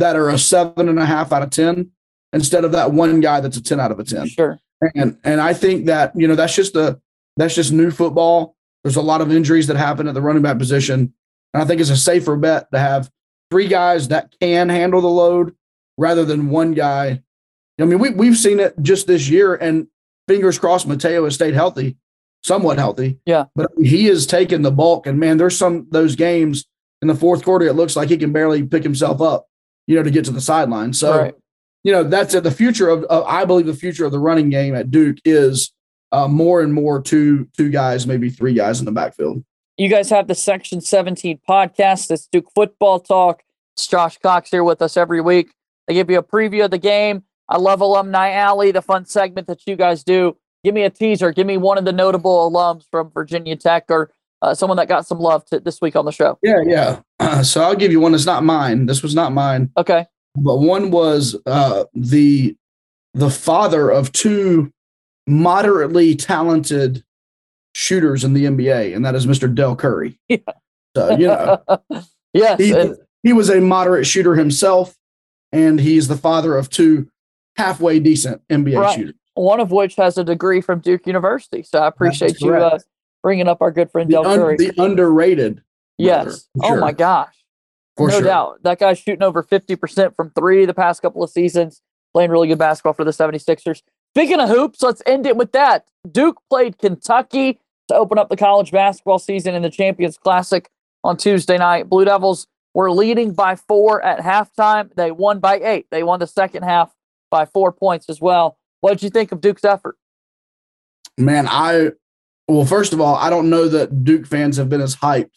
that 0.00 0.16
are 0.16 0.28
a 0.28 0.38
seven 0.38 0.88
and 0.88 0.98
a 0.98 1.06
half 1.06 1.32
out 1.32 1.42
of 1.42 1.50
10 1.50 1.90
instead 2.32 2.64
of 2.64 2.72
that 2.72 2.92
one 2.92 3.20
guy 3.20 3.40
that's 3.40 3.56
a 3.56 3.62
10 3.62 3.80
out 3.80 3.92
of 3.92 3.98
a 3.98 4.04
10. 4.04 4.28
Sure. 4.28 4.58
And 4.94 5.18
and 5.24 5.40
I 5.40 5.52
think 5.52 5.86
that, 5.86 6.12
you 6.16 6.26
know, 6.26 6.34
that's 6.34 6.54
just 6.54 6.72
the 6.72 7.00
that's 7.36 7.54
just 7.54 7.72
new 7.72 7.90
football. 7.90 8.56
There's 8.82 8.96
a 8.96 9.02
lot 9.02 9.20
of 9.20 9.30
injuries 9.30 9.66
that 9.68 9.76
happen 9.76 10.08
at 10.08 10.14
the 10.14 10.22
running 10.22 10.42
back 10.42 10.58
position. 10.58 11.12
And 11.52 11.62
I 11.62 11.66
think 11.66 11.80
it's 11.80 11.90
a 11.90 11.96
safer 11.96 12.36
bet 12.36 12.70
to 12.72 12.78
have 12.78 13.10
three 13.50 13.68
guys 13.68 14.08
that 14.08 14.34
can 14.40 14.68
handle 14.68 15.00
the 15.00 15.08
load 15.08 15.54
rather 15.98 16.24
than 16.24 16.50
one 16.50 16.72
guy. 16.72 17.22
I 17.78 17.84
mean, 17.84 17.98
we 17.98 18.10
we've 18.10 18.36
seen 18.36 18.60
it 18.60 18.74
just 18.80 19.06
this 19.06 19.28
year, 19.28 19.54
and 19.54 19.86
fingers 20.28 20.58
crossed 20.58 20.88
Mataeo 20.88 21.24
has 21.24 21.34
stayed 21.34 21.54
healthy, 21.54 21.96
somewhat 22.42 22.78
healthy. 22.78 23.18
Yeah. 23.26 23.46
But 23.54 23.70
he 23.82 24.06
has 24.06 24.26
taken 24.26 24.62
the 24.62 24.70
bulk. 24.70 25.06
And 25.06 25.18
man, 25.18 25.36
there's 25.38 25.56
some 25.56 25.88
those 25.90 26.14
games 26.14 26.66
in 27.02 27.08
the 27.08 27.14
fourth 27.14 27.44
quarter, 27.44 27.66
it 27.66 27.74
looks 27.74 27.96
like 27.96 28.08
he 28.08 28.16
can 28.16 28.32
barely 28.32 28.62
pick 28.62 28.82
himself 28.82 29.20
up, 29.20 29.48
you 29.90 29.96
know, 29.96 30.04
to 30.04 30.10
get 30.10 30.24
to 30.24 30.30
the 30.30 30.40
sideline. 30.40 30.92
So 30.92 31.18
Right. 31.18 31.34
you 31.82 31.90
know 31.90 32.04
that's 32.04 32.32
it. 32.34 32.44
The 32.44 32.50
future 32.52 32.88
of, 32.88 33.02
of 33.04 33.24
I 33.26 33.44
believe 33.44 33.66
the 33.66 33.74
future 33.74 34.04
of 34.04 34.12
the 34.12 34.20
running 34.20 34.48
game 34.48 34.72
at 34.76 34.92
Duke 34.92 35.16
is 35.24 35.72
uh, 36.12 36.28
more 36.28 36.60
and 36.62 36.72
more 36.72 37.02
two 37.02 37.48
two 37.56 37.70
guys, 37.70 38.06
maybe 38.06 38.30
three 38.30 38.54
guys 38.54 38.78
in 38.78 38.84
the 38.84 38.92
backfield. 38.92 39.42
You 39.76 39.88
guys 39.88 40.08
have 40.10 40.28
the 40.28 40.34
Section 40.36 40.80
17 40.80 41.40
podcast. 41.48 42.08
It's 42.12 42.28
Duke 42.30 42.46
Football 42.54 43.00
Talk. 43.00 43.42
It's 43.74 43.88
Josh 43.88 44.16
Cox 44.18 44.50
here 44.50 44.62
with 44.62 44.80
us 44.80 44.96
every 44.96 45.20
week. 45.20 45.50
They 45.88 45.94
give 45.94 46.08
you 46.08 46.18
a 46.18 46.22
preview 46.22 46.66
of 46.66 46.70
the 46.70 46.78
game. 46.78 47.24
I 47.48 47.56
love 47.56 47.80
Alumni 47.80 48.30
Alley, 48.30 48.70
the 48.70 48.82
fun 48.82 49.06
segment 49.06 49.48
that 49.48 49.66
you 49.66 49.74
guys 49.74 50.04
do. 50.04 50.36
Give 50.62 50.72
me 50.74 50.84
a 50.84 50.90
teaser. 50.90 51.32
Give 51.32 51.48
me 51.48 51.56
one 51.56 51.78
of 51.78 51.84
the 51.84 51.92
notable 51.92 52.48
alums 52.48 52.84
from 52.92 53.10
Virginia 53.10 53.56
Tech 53.56 53.86
or 53.88 54.12
uh, 54.42 54.54
someone 54.54 54.76
that 54.76 54.88
got 54.88 55.06
some 55.06 55.18
love 55.18 55.44
to, 55.46 55.60
this 55.60 55.80
week 55.80 55.96
on 55.96 56.04
the 56.04 56.12
show. 56.12 56.38
Yeah, 56.42 56.60
yeah. 56.66 57.42
so 57.42 57.62
I'll 57.62 57.76
give 57.76 57.92
you 57.92 58.00
one 58.00 58.12
that's 58.12 58.26
not 58.26 58.44
mine. 58.44 58.86
This 58.86 59.02
was 59.02 59.14
not 59.14 59.32
mine, 59.32 59.70
Okay. 59.76 60.06
but 60.36 60.56
one 60.58 60.90
was 60.90 61.36
uh, 61.46 61.84
the 61.94 62.56
the 63.14 63.30
father 63.30 63.90
of 63.90 64.12
two 64.12 64.72
moderately 65.26 66.14
talented 66.14 67.04
shooters 67.74 68.24
in 68.24 68.32
the 68.34 68.44
NBA, 68.46 68.94
and 68.94 69.04
that 69.04 69.14
is 69.14 69.26
Mr. 69.26 69.52
Del 69.52 69.76
Curry. 69.76 70.18
Yeah. 70.28 70.38
So 70.96 71.16
you 71.16 71.26
know. 71.28 71.62
yes. 72.32 72.58
he, 72.58 72.72
and- 72.72 72.96
he 73.22 73.32
was 73.32 73.48
a 73.50 73.60
moderate 73.60 74.06
shooter 74.06 74.34
himself, 74.34 74.96
and 75.52 75.78
he's 75.78 76.08
the 76.08 76.16
father 76.16 76.56
of 76.56 76.68
two 76.70 77.08
halfway 77.56 78.00
decent 78.00 78.42
NBA 78.48 78.80
Right. 78.80 78.96
shooters. 78.96 79.14
one 79.34 79.60
of 79.60 79.70
which 79.70 79.94
has 79.96 80.16
a 80.18 80.24
degree 80.24 80.60
from 80.60 80.80
Duke 80.80 81.06
University. 81.06 81.62
So 81.62 81.78
I 81.80 81.86
appreciate 81.88 82.40
you 82.40 82.54
uh. 82.54 82.78
Bringing 83.22 83.48
up 83.48 83.60
our 83.60 83.70
good 83.70 83.90
friend 83.90 84.08
The, 84.10 84.14
Del 84.22 84.26
un- 84.26 84.38
Curry. 84.38 84.56
the 84.56 84.72
underrated. 84.82 85.62
yes. 85.98 86.48
brother, 86.54 86.72
Oh 86.72 86.74
for 86.76 86.80
my 86.80 86.92
gosh. 86.92 87.34
For 87.96 88.08
no 88.08 88.14
sure. 88.14 88.22
doubt. 88.24 88.62
That 88.62 88.78
guy's 88.78 88.98
shooting 88.98 89.22
over 89.22 89.42
50% 89.42 90.16
from 90.16 90.30
three 90.30 90.64
the 90.64 90.72
past 90.74 91.02
couple 91.02 91.22
of 91.22 91.30
seasons, 91.30 91.82
playing 92.14 92.30
really 92.30 92.48
good 92.48 92.58
basketball 92.58 92.94
for 92.94 93.04
the 93.04 93.10
76ers. 93.10 93.82
Speaking 94.14 94.40
of 94.40 94.48
hoops, 94.48 94.82
let's 94.82 95.02
end 95.06 95.26
it 95.26 95.36
with 95.36 95.52
that. 95.52 95.86
Duke 96.10 96.40
played 96.48 96.78
Kentucky 96.78 97.60
to 97.88 97.94
open 97.94 98.18
up 98.18 98.28
the 98.30 98.36
college 98.36 98.70
basketball 98.72 99.18
season 99.18 99.54
in 99.54 99.62
the 99.62 99.70
Champions 99.70 100.16
Classic 100.16 100.68
on 101.04 101.16
Tuesday 101.16 101.58
night. 101.58 101.88
Blue 101.88 102.04
Devils 102.04 102.46
were 102.74 102.90
leading 102.90 103.32
by 103.34 103.54
four 103.56 104.00
at 104.02 104.20
halftime. 104.20 104.94
They 104.94 105.10
won 105.10 105.38
by 105.40 105.56
eight. 105.60 105.86
They 105.90 106.02
won 106.02 106.20
the 106.20 106.26
second 106.26 106.62
half 106.62 106.92
by 107.30 107.44
four 107.44 107.70
points 107.72 108.08
as 108.08 108.20
well. 108.20 108.56
What 108.80 108.92
did 108.92 109.02
you 109.02 109.10
think 109.10 109.30
of 109.32 109.40
Duke's 109.40 109.64
effort? 109.64 109.96
Man, 111.18 111.46
I 111.48 111.90
well, 112.50 112.64
first 112.66 112.92
of 112.92 113.00
all, 113.00 113.14
I 113.16 113.30
don't 113.30 113.50
know 113.50 113.68
that 113.68 114.04
Duke 114.04 114.26
fans 114.26 114.56
have 114.56 114.68
been 114.68 114.80
as 114.80 114.96
hyped 114.96 115.30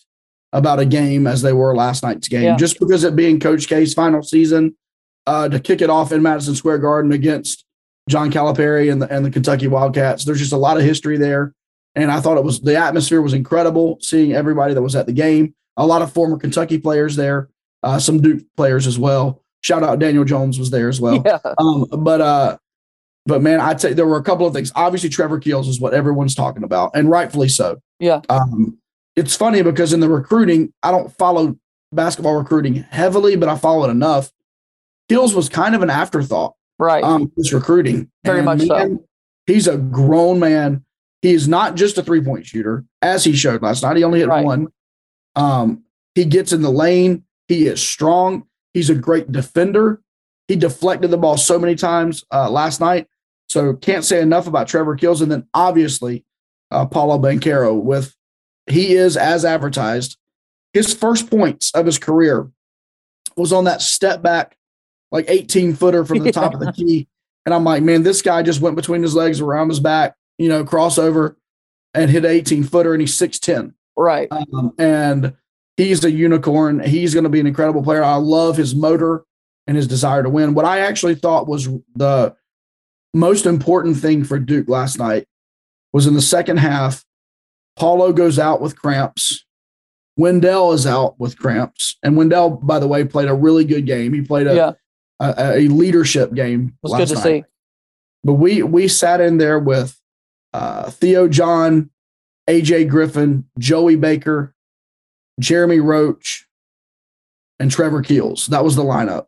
about 0.52 0.80
a 0.80 0.86
game 0.86 1.26
as 1.28 1.42
they 1.42 1.54
were 1.54 1.76
last 1.76 2.04
night's 2.04 2.28
game, 2.28 2.44
Yeah. 2.44 2.58
just 2.58 2.80
because 2.80 3.04
it 3.04 3.16
being 3.16 3.40
Coach 3.40 3.68
K's 3.68 3.94
final 3.94 4.22
season 4.22 4.76
uh, 5.26 5.50
to 5.50 5.60
kick 5.60 5.82
it 5.82 5.90
off 5.90 6.12
in 6.12 6.22
Madison 6.22 6.56
Square 6.56 6.80
Garden 6.80 7.12
against 7.12 7.66
John 8.10 8.32
Calipari 8.32 8.92
and 8.92 9.02
the 9.02 9.12
and 9.14 9.26
the 9.26 9.32
Kentucky 9.32 9.68
Wildcats. 9.68 10.26
There's 10.26 10.40
just 10.40 10.52
a 10.54 10.58
lot 10.58 10.78
of 10.78 10.84
history 10.84 11.18
there, 11.18 11.54
and 11.96 12.12
I 12.12 12.20
thought 12.20 12.38
it 12.38 12.44
was 12.44 12.60
the 12.62 12.76
atmosphere 12.78 13.22
was 13.22 13.34
incredible. 13.34 13.98
Seeing 14.02 14.34
everybody 14.34 14.74
that 14.74 14.82
was 14.82 14.96
at 14.96 15.06
the 15.06 15.14
game, 15.14 15.56
a 15.78 15.86
lot 15.88 16.02
of 16.02 16.12
former 16.12 16.38
Kentucky 16.38 16.78
players 16.78 17.16
there, 17.16 17.50
uh, 17.82 18.00
some 18.00 18.22
Duke 18.22 18.44
players 18.58 18.86
as 18.88 19.00
well. 19.00 19.42
Shout 19.62 19.82
out 19.84 20.00
Daniel 20.00 20.26
Jones 20.26 20.60
was 20.60 20.70
there 20.70 20.90
as 20.90 21.00
well. 21.00 21.24
yeah. 21.26 21.40
Um, 21.58 21.86
but 22.00 22.20
uh, 22.22 22.58
but 23.26 23.42
man, 23.42 23.60
I'd 23.60 23.80
say 23.80 23.94
there 23.94 24.06
were 24.06 24.18
a 24.18 24.24
couple 24.24 24.46
of 24.46 24.54
things. 24.54 24.72
Obviously, 24.76 25.10
Trevor 25.10 25.40
Keels 25.40 25.68
is 25.68 25.80
what 25.80 25.94
everyone's 25.94 26.36
talking 26.36 26.64
about, 26.64 26.92
and 26.94 27.10
rightfully 27.10 27.50
so. 27.50 27.80
Yeah. 28.00 28.22
Um, 28.30 28.78
it's 29.16 29.36
funny 29.36 29.62
because 29.62 29.94
in 29.94 30.00
the 30.00 30.10
recruiting, 30.10 30.74
I 30.82 30.92
don't 30.92 31.16
follow 31.18 31.58
basketball 31.92 32.36
recruiting 32.36 32.76
heavily, 32.76 33.36
but 33.36 33.48
I 33.50 33.58
follow 33.58 33.88
it 33.88 33.92
enough. 33.92 34.32
Keels 35.10 35.36
was 35.36 35.50
kind 35.50 35.76
of 35.76 35.82
an 35.84 35.90
afterthought. 35.90 36.56
Right. 36.80 37.04
Um, 37.04 37.32
this 37.38 37.54
recruiting, 37.54 38.10
Very 38.26 38.40
And 38.40 38.46
much 38.46 38.62
so. 38.62 39.06
He's 39.46 39.68
a 39.68 39.78
grown 39.78 40.40
man. 40.40 40.84
He 41.22 41.34
is 41.34 41.48
not 41.48 41.76
just 41.76 41.98
a 41.98 42.04
three 42.04 42.22
point 42.22 42.46
shooter, 42.46 42.84
as 43.02 43.24
he 43.24 43.34
showed 43.36 43.62
last 43.62 43.84
night. 43.84 43.98
He 43.98 44.04
only 44.04 44.20
hit 44.20 44.28
Right. 44.30 44.44
one. 44.46 44.68
Um, 45.36 45.84
he 46.16 46.26
gets 46.26 46.52
in 46.52 46.62
the 46.62 46.72
lane. 46.72 47.24
He 47.48 47.68
is 47.68 47.82
strong. 47.82 48.44
He's 48.74 48.90
a 48.90 48.96
great 48.96 49.32
defender. 49.32 50.02
He 50.48 50.56
deflected 50.56 51.12
the 51.12 51.18
ball 51.18 51.38
so 51.38 51.60
many 51.60 51.76
times 51.76 52.24
uh, 52.32 52.50
last 52.50 52.80
night. 52.82 53.08
So 53.54 53.76
can't 53.76 54.04
say 54.04 54.20
enough 54.20 54.48
about 54.48 54.68
Trevor 54.68 54.96
Keels. 54.96 55.22
And 55.22 55.32
then 55.32 55.48
obviously 55.54 56.26
uh, 56.72 56.88
Paolo 56.88 57.20
Banchero 57.20 57.80
with 57.80 58.16
he 58.68 58.96
is 58.96 59.16
as 59.16 59.46
advertised. 59.46 60.18
His 60.74 60.92
first 60.92 61.30
points 61.30 61.70
of 61.76 61.86
his 61.86 62.00
career 62.00 62.50
was 63.38 63.54
on 63.54 63.66
that 63.66 63.84
step 63.84 64.24
back, 64.24 64.58
like 65.12 65.26
18 65.28 65.76
footer 65.76 66.04
from 66.04 66.20
the 66.20 66.32
top 66.32 66.56
of 66.56 66.62
the 66.62 66.72
key. 66.76 67.08
And 67.46 67.54
I'm 67.54 67.64
like, 67.64 67.84
man, 67.84 68.02
this 68.02 68.24
guy 68.24 68.42
just 68.42 68.60
went 68.60 68.76
between 68.76 69.04
his 69.04 69.14
legs, 69.14 69.40
around 69.40 69.70
his 69.70 69.80
back, 69.80 70.16
you 70.40 70.50
know, 70.50 70.66
crossover 70.66 71.36
and 71.94 72.10
hit 72.10 72.26
an 72.26 72.32
18 72.32 72.64
footer, 72.64 72.94
and 72.94 73.02
he's 73.02 73.16
6'10. 73.16 73.76
right. 73.96 74.28
Um, 74.32 74.74
and 74.80 75.36
he's 75.78 76.04
a 76.04 76.10
unicorn. 76.10 76.80
He's 76.80 77.14
going 77.14 77.26
to 77.26 77.30
be 77.30 77.40
an 77.40 77.46
incredible 77.46 77.84
player. 77.84 78.04
I 78.04 78.16
love 78.16 78.58
his 78.58 78.74
motor 78.74 79.26
and 79.68 79.78
his 79.78 79.86
desire 79.86 80.24
to 80.24 80.30
win. 80.30 80.56
What 80.56 80.66
I 80.66 80.80
actually 80.80 81.14
thought 81.14 81.48
was 81.48 81.70
the 81.96 82.36
most 83.14 83.46
important 83.46 83.98
thing 83.98 84.24
for 84.24 84.40
Duke 84.40 84.68
last 84.68 84.98
night 84.98 85.28
was 85.92 86.08
in 86.08 86.14
the 86.14 86.22
second 86.22 86.58
half. 86.58 87.06
Paolo 87.78 88.14
goes 88.14 88.40
out 88.40 88.62
with 88.62 88.80
cramps. 88.80 89.46
Wendell 90.18 90.74
is 90.74 90.86
out 90.86 91.20
with 91.20 91.38
cramps. 91.38 91.98
And 92.04 92.18
Wendell, 92.18 92.52
by 92.52 92.80
the 92.80 92.88
way, 92.88 93.04
played 93.04 93.30
a 93.30 93.34
really 93.34 93.66
good 93.66 93.86
game. 93.86 94.14
He 94.14 94.22
played 94.22 94.48
a, 94.48 94.56
yeah. 94.56 94.72
A, 95.20 95.60
a 95.60 95.68
leadership 95.68 96.34
game. 96.34 96.78
was 96.82 96.92
last 96.92 97.00
good 97.00 97.08
to 97.10 97.16
night. 97.16 97.24
see. 97.24 97.44
But 98.24 98.34
we 98.34 98.64
we 98.64 98.88
sat 98.88 99.22
in 99.22 99.38
there 99.38 99.60
with 99.60 100.00
uh, 100.54 100.90
Theo 100.92 101.28
John, 101.28 101.90
AJ 102.50 102.90
Griffin, 102.90 103.46
Joey 103.58 103.96
Baker, 103.96 104.54
Jeremy 105.40 105.80
Roach, 105.80 106.48
and 107.60 107.72
Trevor 107.72 108.02
Keels. 108.02 108.48
That 108.48 108.64
was 108.64 108.76
the 108.76 108.84
lineup. 108.84 109.28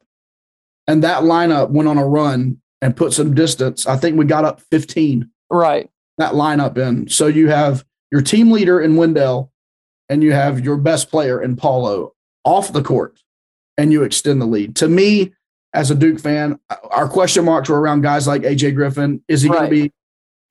And 0.88 1.04
that 1.04 1.24
lineup 1.24 1.72
went 1.72 1.90
on 1.90 1.98
a 1.98 2.06
run 2.06 2.62
and 2.86 2.96
put 2.96 3.12
some 3.14 3.34
distance. 3.34 3.88
I 3.88 3.98
think 3.98 4.16
we 4.16 4.26
got 4.26 4.46
up 4.46 4.62
15 4.70 5.28
Right. 5.50 5.90
that 6.20 6.34
lineup 6.34 6.78
in. 6.78 7.10
So 7.10 7.26
you 7.26 7.48
have 7.50 7.84
your 8.12 8.22
team 8.22 8.52
leader 8.52 8.80
in 8.80 8.96
Wendell 8.96 9.52
and 10.08 10.22
you 10.22 10.34
have 10.34 10.64
your 10.64 10.78
best 10.78 11.10
player 11.10 11.42
in 11.42 11.56
Paolo 11.56 12.14
off 12.44 12.72
the 12.72 12.84
court 12.84 13.18
and 13.76 13.92
you 13.92 14.04
extend 14.04 14.40
the 14.40 14.46
lead. 14.46 14.76
To 14.76 14.88
me, 14.88 15.34
as 15.74 15.90
a 15.90 15.96
Duke 15.96 16.20
fan, 16.20 16.60
our 16.92 17.10
question 17.10 17.44
marks 17.44 17.70
were 17.70 17.82
around 17.82 18.02
guys 18.02 18.28
like 18.28 18.44
AJ 18.44 18.76
Griffin. 18.76 19.24
Is 19.28 19.42
he 19.42 19.50
Right. 19.50 19.58
going 19.58 19.70
to 19.72 19.76
be, 19.88 19.94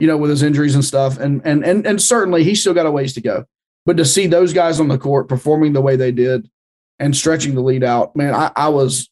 you 0.01 0.07
know, 0.07 0.17
with 0.17 0.29
his 0.29 0.43
injuries 0.43 0.75
and 0.75 0.83
stuff? 0.83 1.17
And 1.17 1.41
and 1.45 1.63
and 1.65 1.87
and 1.87 2.01
certainly 2.01 2.43
he's 2.43 2.59
still 2.59 2.73
got 2.73 2.85
a 2.85 2.91
ways 2.91 3.13
to 3.13 3.21
go. 3.21 3.45
But 3.85 3.95
to 3.95 4.03
see 4.03 4.27
those 4.27 4.51
guys 4.51 4.81
on 4.81 4.89
the 4.89 4.97
court 4.97 5.29
performing 5.29 5.71
the 5.71 5.79
way 5.81 5.95
they 5.95 6.11
did 6.11 6.49
and 6.99 7.15
stretching 7.15 7.55
the 7.55 7.61
lead 7.61 7.83
out, 7.83 8.13
man, 8.13 8.33
I, 8.35 8.51
I 8.57 8.67
was 8.69 9.09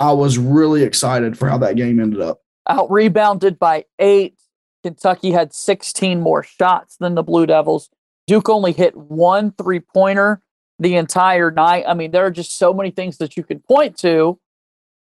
I 0.00 0.10
was 0.12 0.38
really 0.38 0.82
excited 0.82 1.38
for 1.38 1.48
how 1.48 1.58
that 1.58 1.76
game 1.76 2.00
ended 2.00 2.20
up. 2.20 2.40
Out 2.68 2.90
rebounded 2.90 3.58
by 3.58 3.84
eight. 3.98 4.38
Kentucky 4.82 5.32
had 5.32 5.54
16 5.54 6.20
more 6.20 6.42
shots 6.42 6.96
than 6.98 7.14
the 7.14 7.22
Blue 7.22 7.46
Devils. 7.46 7.88
Duke 8.26 8.48
only 8.48 8.72
hit 8.72 8.96
one 8.96 9.52
three 9.52 9.80
pointer 9.80 10.42
the 10.78 10.96
entire 10.96 11.50
night. 11.50 11.84
I 11.86 11.94
mean, 11.94 12.10
there 12.10 12.26
are 12.26 12.30
just 12.30 12.58
so 12.58 12.72
many 12.72 12.90
things 12.90 13.18
that 13.18 13.36
you 13.36 13.44
could 13.44 13.64
point 13.64 13.96
to. 13.98 14.38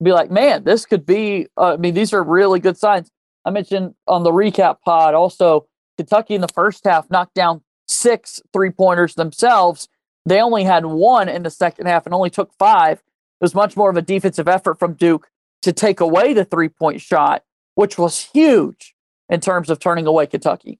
Be 0.01 0.11
like, 0.11 0.31
man, 0.31 0.63
this 0.63 0.85
could 0.85 1.05
be. 1.05 1.47
Uh, 1.57 1.73
I 1.73 1.77
mean, 1.77 1.93
these 1.93 2.13
are 2.13 2.23
really 2.23 2.59
good 2.59 2.77
signs. 2.77 3.09
I 3.45 3.51
mentioned 3.51 3.93
on 4.07 4.23
the 4.23 4.31
recap 4.31 4.77
pod 4.83 5.13
also 5.13 5.67
Kentucky 5.97 6.35
in 6.35 6.41
the 6.41 6.47
first 6.47 6.85
half 6.85 7.09
knocked 7.09 7.35
down 7.35 7.61
six 7.87 8.41
three 8.51 8.69
pointers 8.69 9.15
themselves. 9.15 9.87
They 10.25 10.41
only 10.41 10.63
had 10.63 10.85
one 10.85 11.29
in 11.29 11.43
the 11.43 11.49
second 11.49 11.85
half 11.85 12.05
and 12.05 12.15
only 12.15 12.29
took 12.29 12.53
five. 12.57 12.99
It 12.99 13.43
was 13.43 13.55
much 13.55 13.75
more 13.75 13.89
of 13.89 13.97
a 13.97 14.01
defensive 14.01 14.47
effort 14.47 14.79
from 14.79 14.93
Duke 14.93 15.29
to 15.61 15.73
take 15.73 15.99
away 15.99 16.33
the 16.33 16.45
three 16.45 16.69
point 16.69 17.01
shot, 17.01 17.43
which 17.75 17.97
was 17.97 18.29
huge 18.33 18.93
in 19.29 19.39
terms 19.39 19.69
of 19.69 19.79
turning 19.79 20.05
away 20.07 20.27
Kentucky. 20.27 20.79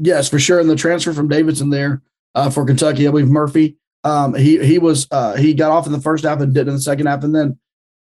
Yes, 0.00 0.28
for 0.28 0.38
sure. 0.38 0.60
And 0.60 0.70
the 0.70 0.76
transfer 0.76 1.12
from 1.12 1.28
Davidson 1.28 1.70
there 1.70 2.02
uh, 2.34 2.50
for 2.50 2.64
Kentucky, 2.64 3.06
I 3.06 3.10
believe 3.10 3.28
Murphy 3.28 3.76
Um, 4.02 4.34
he 4.34 4.64
he 4.64 4.78
was 4.78 5.06
uh, 5.10 5.36
he 5.36 5.52
got 5.52 5.70
off 5.70 5.86
in 5.86 5.92
the 5.92 6.00
first 6.00 6.24
half 6.24 6.40
and 6.40 6.54
did 6.54 6.68
in 6.68 6.74
the 6.74 6.80
second 6.80 7.06
half, 7.06 7.22
and 7.22 7.34
then 7.34 7.58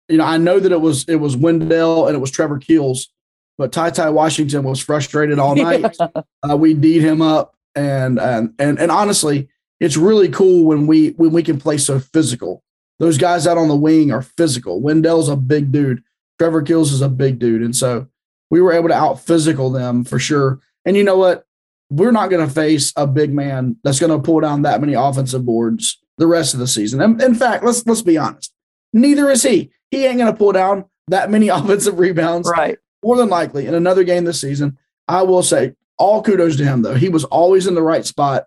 you 0.08 0.16
know 0.16 0.24
I 0.24 0.38
know 0.38 0.58
that 0.58 0.72
it 0.72 0.80
was 0.80 1.04
it 1.08 1.16
was 1.16 1.36
Wendell 1.36 2.06
and 2.06 2.16
it 2.16 2.20
was 2.20 2.30
Trevor 2.30 2.58
Keels, 2.58 3.12
but 3.58 3.72
Ty 3.72 3.90
Ty 3.90 4.10
Washington 4.10 4.62
was 4.64 4.80
frustrated 4.80 5.38
all 5.38 5.54
night. 5.70 5.94
uh, 6.00 6.56
we 6.56 6.72
D'd 6.72 7.02
him 7.02 7.20
up, 7.20 7.54
and 7.74 8.18
and 8.18 8.54
and 8.58 8.78
and 8.78 8.90
honestly, 8.90 9.48
it's 9.78 9.98
really 9.98 10.30
cool 10.30 10.64
when 10.64 10.86
we 10.86 11.10
when 11.10 11.32
we 11.32 11.42
can 11.42 11.58
play 11.58 11.76
so 11.76 11.98
physical. 11.98 12.62
Those 12.98 13.18
guys 13.18 13.46
out 13.46 13.58
on 13.58 13.68
the 13.68 13.76
wing 13.76 14.12
are 14.12 14.22
physical. 14.22 14.80
Wendell's 14.80 15.28
a 15.28 15.36
big 15.36 15.70
dude. 15.72 16.02
Trevor 16.38 16.62
Keels 16.62 16.92
is 16.92 17.02
a 17.02 17.08
big 17.08 17.38
dude, 17.38 17.62
and 17.62 17.74
so 17.74 18.08
we 18.50 18.60
were 18.60 18.72
able 18.72 18.88
to 18.88 18.94
out 18.94 19.20
physical 19.20 19.70
them 19.70 20.04
for 20.04 20.18
sure. 20.18 20.60
And 20.84 20.96
you 20.96 21.04
know 21.04 21.16
what? 21.16 21.44
We're 21.90 22.12
not 22.12 22.30
going 22.30 22.46
to 22.46 22.52
face 22.52 22.92
a 22.96 23.06
big 23.06 23.32
man 23.32 23.76
that's 23.84 24.00
going 24.00 24.12
to 24.12 24.24
pull 24.24 24.40
down 24.40 24.62
that 24.62 24.80
many 24.80 24.94
offensive 24.94 25.44
boards 25.44 26.00
the 26.18 26.26
rest 26.26 26.54
of 26.54 26.60
the 26.60 26.66
season. 26.66 27.00
And 27.00 27.20
in 27.22 27.34
fact, 27.34 27.64
let's 27.64 27.86
let's 27.86 28.02
be 28.02 28.18
honest. 28.18 28.52
Neither 28.92 29.30
is 29.30 29.42
he. 29.42 29.70
He 29.90 30.06
ain't 30.06 30.18
going 30.18 30.32
to 30.32 30.38
pull 30.38 30.52
down 30.52 30.84
that 31.08 31.30
many 31.30 31.48
offensive 31.50 31.98
rebounds. 31.98 32.48
Right. 32.48 32.78
More 33.04 33.16
than 33.16 33.28
likely 33.28 33.66
in 33.66 33.74
another 33.74 34.04
game 34.04 34.24
this 34.24 34.40
season. 34.40 34.78
I 35.06 35.22
will 35.22 35.42
say 35.42 35.74
all 35.98 36.22
kudos 36.22 36.56
to 36.56 36.64
him 36.64 36.82
though. 36.82 36.94
He 36.94 37.08
was 37.08 37.24
always 37.24 37.66
in 37.66 37.74
the 37.74 37.82
right 37.82 38.04
spot. 38.04 38.46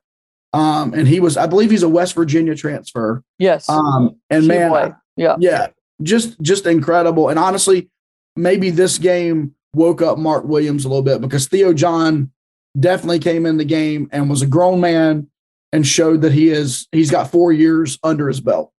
Um, 0.54 0.94
and 0.94 1.08
he 1.08 1.20
was, 1.20 1.38
I 1.38 1.46
believe 1.46 1.70
he's 1.70 1.84
a 1.84 1.90
West 1.90 2.16
Virginia 2.16 2.56
transfer. 2.56 3.24
Yes. 3.38 3.70
Um, 3.70 4.16
and 4.30 4.48
man, 4.48 4.96
yeah, 5.16 5.36
yeah, 5.40 5.68
just 6.02 6.40
just 6.42 6.66
incredible. 6.66 7.30
And 7.30 7.40
honestly, 7.40 7.90
maybe 8.36 8.70
this 8.70 8.98
game 8.98 9.56
woke 9.74 10.02
up 10.02 10.18
Mark 10.18 10.46
Williams 10.46 10.86
a 10.86 10.90
little 10.90 11.04
bit 11.04 11.22
because 11.22 11.48
Theo 11.48 11.74
John 11.74 12.32
definitely 12.80 13.20
came 13.20 13.46
in 13.46 13.58
the 13.58 13.66
game 13.66 14.10
and 14.12 14.30
was 14.30 14.42
a 14.42 14.48
grown 14.48 14.80
man 14.80 15.28
and 15.72 15.86
showed 15.86 16.22
that 16.22 16.34
he 16.34 16.50
is 16.50 16.88
he's 16.92 17.12
got 17.12 17.32
four 17.32 17.52
years 17.52 17.98
under 18.04 18.28
his 18.28 18.40
belt. 18.40 18.72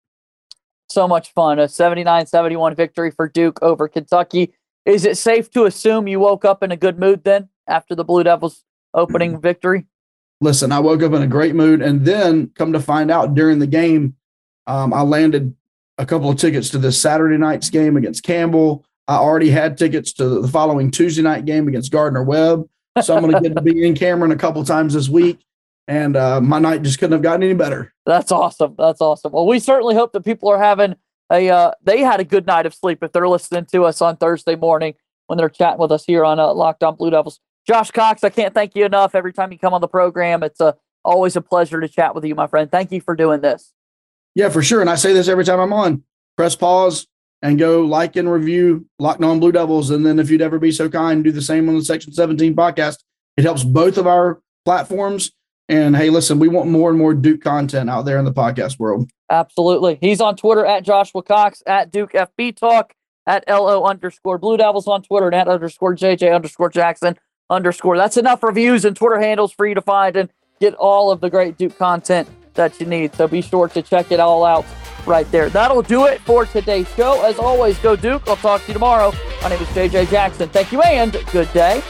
So 0.91 1.07
much 1.07 1.33
fun. 1.33 1.59
A 1.59 1.65
79-71 1.65 2.75
victory 2.75 3.11
for 3.11 3.29
Duke 3.29 3.59
over 3.63 3.89
Kentucky. 3.89 4.55
Is 4.87 5.05
it 5.05 5.19
safe 5.19 5.51
to 5.51 5.67
assume 5.67 6.09
you 6.09 6.19
woke 6.19 6.47
up 6.47 6.63
in 6.63 6.73
a 6.73 6.77
good 6.77 6.99
mood 6.99 7.25
then 7.25 7.51
after 7.67 7.95
the 7.95 8.05
Blue 8.05 8.25
Devils 8.25 8.65
opening 8.95 9.39
victory? 9.39 9.85
Listen, 10.41 10.73
I 10.73 10.79
woke 10.79 11.03
up 11.03 11.13
in 11.13 11.21
a 11.21 11.27
great 11.27 11.55
mood, 11.55 11.83
and 11.83 12.07
then 12.07 12.53
come 12.55 12.73
to 12.73 12.81
find 12.81 13.11
out 13.11 13.35
during 13.35 13.59
the 13.59 13.67
game, 13.67 14.17
um, 14.67 14.95
I 14.95 15.03
landed 15.03 15.55
a 15.99 16.07
couple 16.07 16.31
of 16.31 16.37
tickets 16.37 16.71
to 16.71 16.79
this 16.79 17.01
Saturday 17.01 17.37
night's 17.37 17.71
game 17.71 17.97
against 17.97 18.23
Campbell. 18.23 18.85
I 19.07 19.17
already 19.17 19.51
had 19.51 19.77
tickets 19.77 20.13
to 20.15 20.41
the 20.41 20.49
following 20.49 20.91
Tuesday 20.91 21.23
night 21.23 21.45
game 21.45 21.67
against 21.69 21.91
Gardner 21.91 22.23
Webb. 22.23 22.69
So 23.03 23.17
I'm 23.17 23.23
going 23.23 23.35
to 23.35 23.41
get 23.41 23.57
to 23.57 23.63
be 23.63 23.87
in 23.87 23.95
Cameron 23.95 24.33
a 24.33 24.37
couple 24.37 24.63
times 24.65 24.95
this 24.95 25.09
week. 25.09 25.41
And 25.87 26.17
uh, 26.17 26.41
my 26.41 26.59
night 26.59 26.83
just 26.83 26.99
couldn't 26.99 27.13
have 27.13 27.23
gotten 27.23 27.43
any 27.43 27.55
better. 27.55 27.95
That's 28.05 28.31
awesome. 28.31 28.75
That's 28.77 29.01
awesome. 29.01 29.33
Well, 29.33 29.47
we 29.47 29.59
certainly 29.59 29.95
hope 29.95 30.13
that 30.13 30.25
people 30.25 30.51
are 30.51 30.59
having 30.59 30.97
a, 31.33 31.49
uh, 31.49 31.73
they 31.83 32.01
had 32.01 32.21
a 32.21 32.25
good 32.25 32.47
night 32.47 32.67
of 32.67 32.75
sleep 32.75 33.03
if 33.03 33.13
they're 33.13 33.29
listening 33.29 33.67
to 33.73 33.85
us 33.85 34.03
on 34.03 34.17
Thursday 34.17 34.55
morning 34.57 34.95
when 35.27 35.39
they're 35.39 35.49
chatting 35.49 35.79
with 35.79 35.93
us 35.93 36.05
here 36.05 36.25
on 36.25 36.39
uh, 36.39 36.53
Locked 36.53 36.83
On 36.83 36.95
Blue 36.95 37.11
Devils. 37.11 37.41
Josh 37.67 37.91
Cox, 37.91 38.25
I 38.25 38.31
can't 38.31 38.53
thank 38.53 38.75
you 38.75 38.85
enough 38.85 39.15
every 39.15 39.33
time 39.33 39.53
you 39.53 39.59
come 39.59 39.73
on 39.73 39.81
the 39.81 39.89
program. 39.89 40.43
It's 40.43 40.61
a, 40.61 40.65
uh, 40.65 40.73
always 41.05 41.37
a 41.37 41.41
pleasure 41.41 41.81
to 41.81 41.89
chat 41.89 42.15
with 42.15 42.25
you, 42.25 42.35
my 42.35 42.47
friend. 42.47 42.71
Thank 42.71 42.93
you 42.93 43.01
for 43.01 43.15
doing 43.15 43.41
this. 43.41 43.73
Yeah, 44.39 44.51
for 44.51 44.63
sure. 44.63 44.81
And 44.81 44.89
I 44.89 44.95
say 44.95 45.13
this 45.13 45.27
every 45.27 45.45
time 45.45 45.59
I'm 45.59 45.73
on. 45.73 46.05
Press 46.37 46.55
pause 46.55 47.09
and 47.43 47.59
go 47.59 47.81
like 47.81 48.15
and 48.15 48.31
review 48.31 48.87
Locked 49.01 49.25
On 49.25 49.41
Blue 49.41 49.51
Devils. 49.51 49.91
And 49.91 50.07
then 50.07 50.21
if 50.21 50.31
you'd 50.31 50.41
ever 50.41 50.61
be 50.61 50.71
so 50.71 50.89
kind, 50.89 51.25
do 51.25 51.33
the 51.33 51.43
same 51.43 51.69
on 51.69 51.75
the 51.75 51.85
Section 51.85 52.13
17 52.13 52.55
podcast. 52.55 52.99
It 53.37 53.43
helps 53.43 53.65
both 53.65 53.99
of 53.99 54.07
our 54.07 54.41
platforms. 54.65 55.33
And 55.69 55.97
hey, 55.97 56.09
listen, 56.09 56.39
we 56.39 56.47
want 56.47 56.71
more 56.71 56.89
and 56.89 56.97
more 56.97 57.15
Duke 57.15 57.43
content 57.43 57.91
out 57.91 58.05
there 58.05 58.17
in 58.17 58.25
the 58.25 58.33
podcast 58.33 58.79
world. 58.79 59.11
Absolutely. 59.29 59.99
He's 60.01 60.21
on 60.21 60.37
Twitter 60.37 60.65
at 60.65 60.85
Joshua 60.85 61.25
Cox, 61.25 61.61
at 61.67 61.91
Duke 61.91 62.13
FB 62.13 62.55
Talk, 62.59 62.95
at 63.27 63.43
LO 63.49 63.83
underscore 63.83 64.39
Blue 64.39 64.57
Devils 64.57 64.87
on 64.87 65.03
Twitter, 65.03 65.27
and 65.27 65.35
at 65.35 65.49
underscore 65.49 65.97
JJ 65.97 66.33
underscore 66.33 66.71
Jackson 66.71 67.19
underscore. 67.51 67.97
That's 67.97 68.17
enough 68.17 68.45
reviews 68.45 68.85
and 68.85 68.95
Twitter 68.95 69.19
handles 69.19 69.53
for 69.53 69.67
you 69.67 69.75
to 69.75 69.83
find 69.83 70.15
and 70.15 70.31
get 70.61 70.75
all 70.75 71.11
of 71.11 71.21
the 71.21 71.29
great 71.29 71.59
Duke 71.59 71.77
content 71.77 72.29
that 72.59 72.79
you 72.79 72.87
need. 72.87 73.15
So 73.15 73.27
be 73.27 73.41
sure 73.41 73.69
to 73.69 73.81
check 73.81 74.13
it 74.13 74.21
all 74.21 74.45
out 74.45 74.67
right 75.07 75.29
there. 75.31 75.49
That'll 75.49 75.83
do 75.83 76.05
it 76.05 76.21
for 76.21 76.45
today's 76.45 76.89
show. 76.95 77.25
As 77.25 77.39
always, 77.39 77.79
go 77.79 77.97
Duke. 77.97 78.29
I'll 78.29 78.37
talk 78.37 78.61
to 78.63 78.69
you 78.69 78.75
tomorrow. 78.75 79.13
My 79.43 79.49
name 79.49 79.63
is 79.63 79.69
JJ 79.69 80.11
Jackson. 80.11 80.49
Thank 80.51 80.73
you 80.73 80.83
and 80.83 81.13
good 81.33 81.51
day. 81.53 81.83